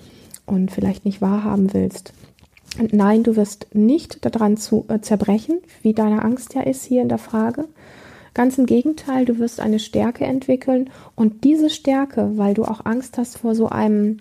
und 0.45 0.71
vielleicht 0.71 1.05
nicht 1.05 1.21
wahrhaben 1.21 1.73
willst. 1.73 2.13
Nein, 2.91 3.23
du 3.23 3.35
wirst 3.35 3.67
nicht 3.73 4.23
daran 4.23 4.57
zu 4.57 4.85
äh, 4.87 4.99
zerbrechen, 4.99 5.59
wie 5.81 5.93
deine 5.93 6.23
Angst 6.23 6.53
ja 6.53 6.61
ist 6.61 6.83
hier 6.83 7.01
in 7.01 7.09
der 7.09 7.17
Frage. 7.17 7.65
Ganz 8.33 8.57
im 8.59 8.67
Gegenteil, 8.67 9.25
du 9.25 9.39
wirst 9.39 9.59
eine 9.59 9.79
Stärke 9.79 10.25
entwickeln 10.25 10.91
und 11.15 11.43
diese 11.43 11.71
Stärke, 11.71 12.33
weil 12.35 12.53
du 12.53 12.65
auch 12.65 12.85
Angst 12.85 13.17
hast 13.17 13.39
vor 13.39 13.55
so 13.55 13.67
einem 13.67 14.19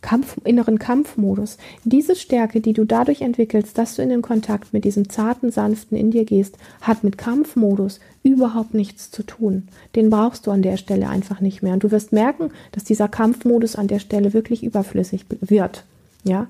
Kampf, 0.00 0.36
inneren 0.44 0.78
Kampfmodus, 0.78 1.58
diese 1.84 2.16
Stärke, 2.16 2.60
die 2.60 2.72
du 2.72 2.84
dadurch 2.84 3.20
entwickelst, 3.20 3.78
dass 3.78 3.96
du 3.96 4.02
in 4.02 4.08
den 4.08 4.22
Kontakt 4.22 4.72
mit 4.72 4.84
diesem 4.84 5.08
zarten, 5.08 5.50
sanften 5.50 5.96
in 5.96 6.10
dir 6.10 6.24
gehst, 6.24 6.56
hat 6.80 7.04
mit 7.04 7.18
Kampfmodus 7.18 8.00
überhaupt 8.22 8.74
nichts 8.74 9.10
zu 9.10 9.22
tun. 9.22 9.68
Den 9.96 10.10
brauchst 10.10 10.46
du 10.46 10.50
an 10.50 10.62
der 10.62 10.76
Stelle 10.76 11.08
einfach 11.08 11.40
nicht 11.40 11.62
mehr. 11.62 11.74
Und 11.74 11.84
du 11.84 11.90
wirst 11.90 12.12
merken, 12.12 12.50
dass 12.72 12.84
dieser 12.84 13.08
Kampfmodus 13.08 13.76
an 13.76 13.88
der 13.88 13.98
Stelle 13.98 14.32
wirklich 14.32 14.62
überflüssig 14.62 15.24
wird. 15.40 15.84
Ja. 16.24 16.46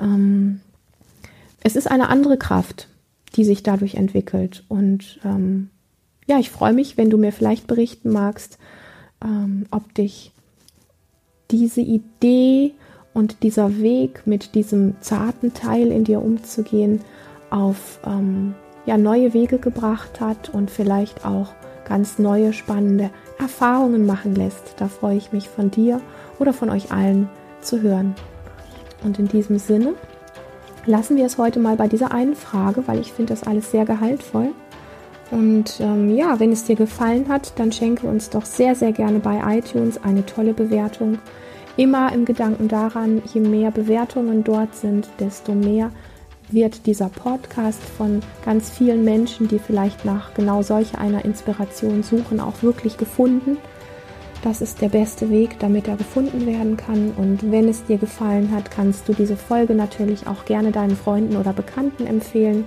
Ähm, 0.00 0.60
es 1.62 1.76
ist 1.76 1.90
eine 1.90 2.08
andere 2.08 2.36
Kraft, 2.36 2.88
die 3.36 3.44
sich 3.44 3.62
dadurch 3.62 3.94
entwickelt. 3.94 4.64
Und 4.68 5.20
ähm, 5.24 5.70
ja, 6.26 6.38
ich 6.38 6.50
freue 6.50 6.72
mich, 6.72 6.96
wenn 6.96 7.10
du 7.10 7.18
mir 7.18 7.32
vielleicht 7.32 7.66
berichten 7.66 8.10
magst, 8.10 8.58
ähm, 9.22 9.66
ob 9.70 9.94
dich 9.94 10.32
diese 11.52 11.82
Idee 11.82 12.72
und 13.14 13.42
dieser 13.42 13.78
Weg 13.78 14.22
mit 14.26 14.54
diesem 14.54 14.94
zarten 15.00 15.52
Teil 15.52 15.92
in 15.92 16.04
dir 16.04 16.22
umzugehen 16.22 17.00
auf 17.50 18.00
ähm, 18.06 18.54
ja, 18.86 18.96
neue 18.96 19.34
Wege 19.34 19.58
gebracht 19.58 20.20
hat 20.20 20.48
und 20.52 20.70
vielleicht 20.70 21.24
auch 21.24 21.48
ganz 21.86 22.18
neue 22.18 22.52
spannende 22.52 23.10
Erfahrungen 23.38 24.06
machen 24.06 24.34
lässt. 24.34 24.74
Da 24.78 24.88
freue 24.88 25.16
ich 25.16 25.32
mich 25.32 25.48
von 25.48 25.70
dir 25.70 26.00
oder 26.38 26.52
von 26.52 26.70
euch 26.70 26.90
allen 26.90 27.28
zu 27.60 27.82
hören. 27.82 28.14
Und 29.04 29.18
in 29.18 29.28
diesem 29.28 29.58
Sinne 29.58 29.94
lassen 30.86 31.16
wir 31.16 31.26
es 31.26 31.38
heute 31.38 31.60
mal 31.60 31.76
bei 31.76 31.88
dieser 31.88 32.12
einen 32.12 32.34
Frage, 32.34 32.86
weil 32.86 32.98
ich 33.00 33.12
finde 33.12 33.34
das 33.34 33.42
alles 33.42 33.70
sehr 33.70 33.84
gehaltvoll. 33.84 34.52
Und 35.32 35.80
ähm, 35.80 36.14
ja, 36.14 36.38
wenn 36.40 36.52
es 36.52 36.64
dir 36.64 36.76
gefallen 36.76 37.26
hat, 37.28 37.58
dann 37.58 37.72
schenke 37.72 38.06
uns 38.06 38.28
doch 38.28 38.44
sehr, 38.44 38.74
sehr 38.74 38.92
gerne 38.92 39.18
bei 39.18 39.40
iTunes 39.58 39.98
eine 40.04 40.26
tolle 40.26 40.52
Bewertung. 40.52 41.18
Immer 41.78 42.12
im 42.12 42.26
Gedanken 42.26 42.68
daran, 42.68 43.22
je 43.32 43.40
mehr 43.40 43.70
Bewertungen 43.70 44.44
dort 44.44 44.74
sind, 44.74 45.08
desto 45.18 45.54
mehr 45.54 45.90
wird 46.50 46.84
dieser 46.84 47.08
Podcast 47.08 47.82
von 47.82 48.20
ganz 48.44 48.68
vielen 48.68 49.04
Menschen, 49.04 49.48
die 49.48 49.58
vielleicht 49.58 50.04
nach 50.04 50.34
genau 50.34 50.60
solch 50.60 50.98
einer 50.98 51.24
Inspiration 51.24 52.02
suchen, 52.02 52.38
auch 52.38 52.62
wirklich 52.62 52.98
gefunden. 52.98 53.56
Das 54.42 54.60
ist 54.60 54.82
der 54.82 54.90
beste 54.90 55.30
Weg, 55.30 55.58
damit 55.60 55.88
er 55.88 55.96
gefunden 55.96 56.44
werden 56.44 56.76
kann. 56.76 57.12
Und 57.16 57.50
wenn 57.50 57.68
es 57.68 57.84
dir 57.84 57.96
gefallen 57.96 58.50
hat, 58.50 58.70
kannst 58.70 59.08
du 59.08 59.14
diese 59.14 59.36
Folge 59.36 59.74
natürlich 59.74 60.26
auch 60.26 60.44
gerne 60.44 60.72
deinen 60.72 60.96
Freunden 60.96 61.36
oder 61.36 61.54
Bekannten 61.54 62.06
empfehlen. 62.06 62.64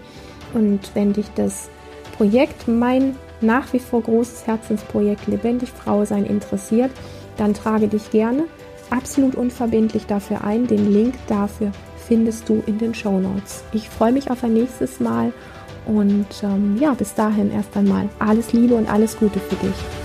Und 0.56 0.80
wenn 0.96 1.14
dich 1.14 1.28
das 1.36 1.70
Projekt, 2.18 2.68
mein 2.68 3.16
nach 3.42 3.74
wie 3.74 3.80
vor 3.80 4.02
großes 4.02 4.48
Herzensprojekt 4.48 5.28
Lebendig 5.28 5.70
Frau 5.70 6.06
sein 6.06 6.26
interessiert, 6.26 6.92
dann 7.38 7.54
trage 7.54 7.88
dich 7.88 8.12
gerne 8.12 8.46
absolut 8.90 9.36
unverbindlich 9.36 10.06
dafür 10.06 10.44
ein. 10.44 10.68
Den 10.68 10.92
Link 10.92 11.16
dafür 11.28 11.72
findest 12.08 12.48
du 12.48 12.64
in 12.66 12.78
den 12.78 12.94
Show 12.94 13.20
Notes. 13.20 13.64
Ich 13.74 13.90
freue 13.90 14.12
mich 14.12 14.32
auf 14.32 14.44
ein 14.44 14.54
nächstes 14.54 15.00
Mal 15.00 15.34
und 15.86 16.28
ähm, 16.44 16.78
ja, 16.80 16.94
bis 16.94 17.14
dahin 17.14 17.52
erst 17.52 17.76
einmal 17.76 18.10
alles 18.20 18.54
Liebe 18.54 18.76
und 18.76 18.90
alles 18.90 19.18
Gute 19.18 19.40
für 19.40 19.56
dich. 19.56 20.05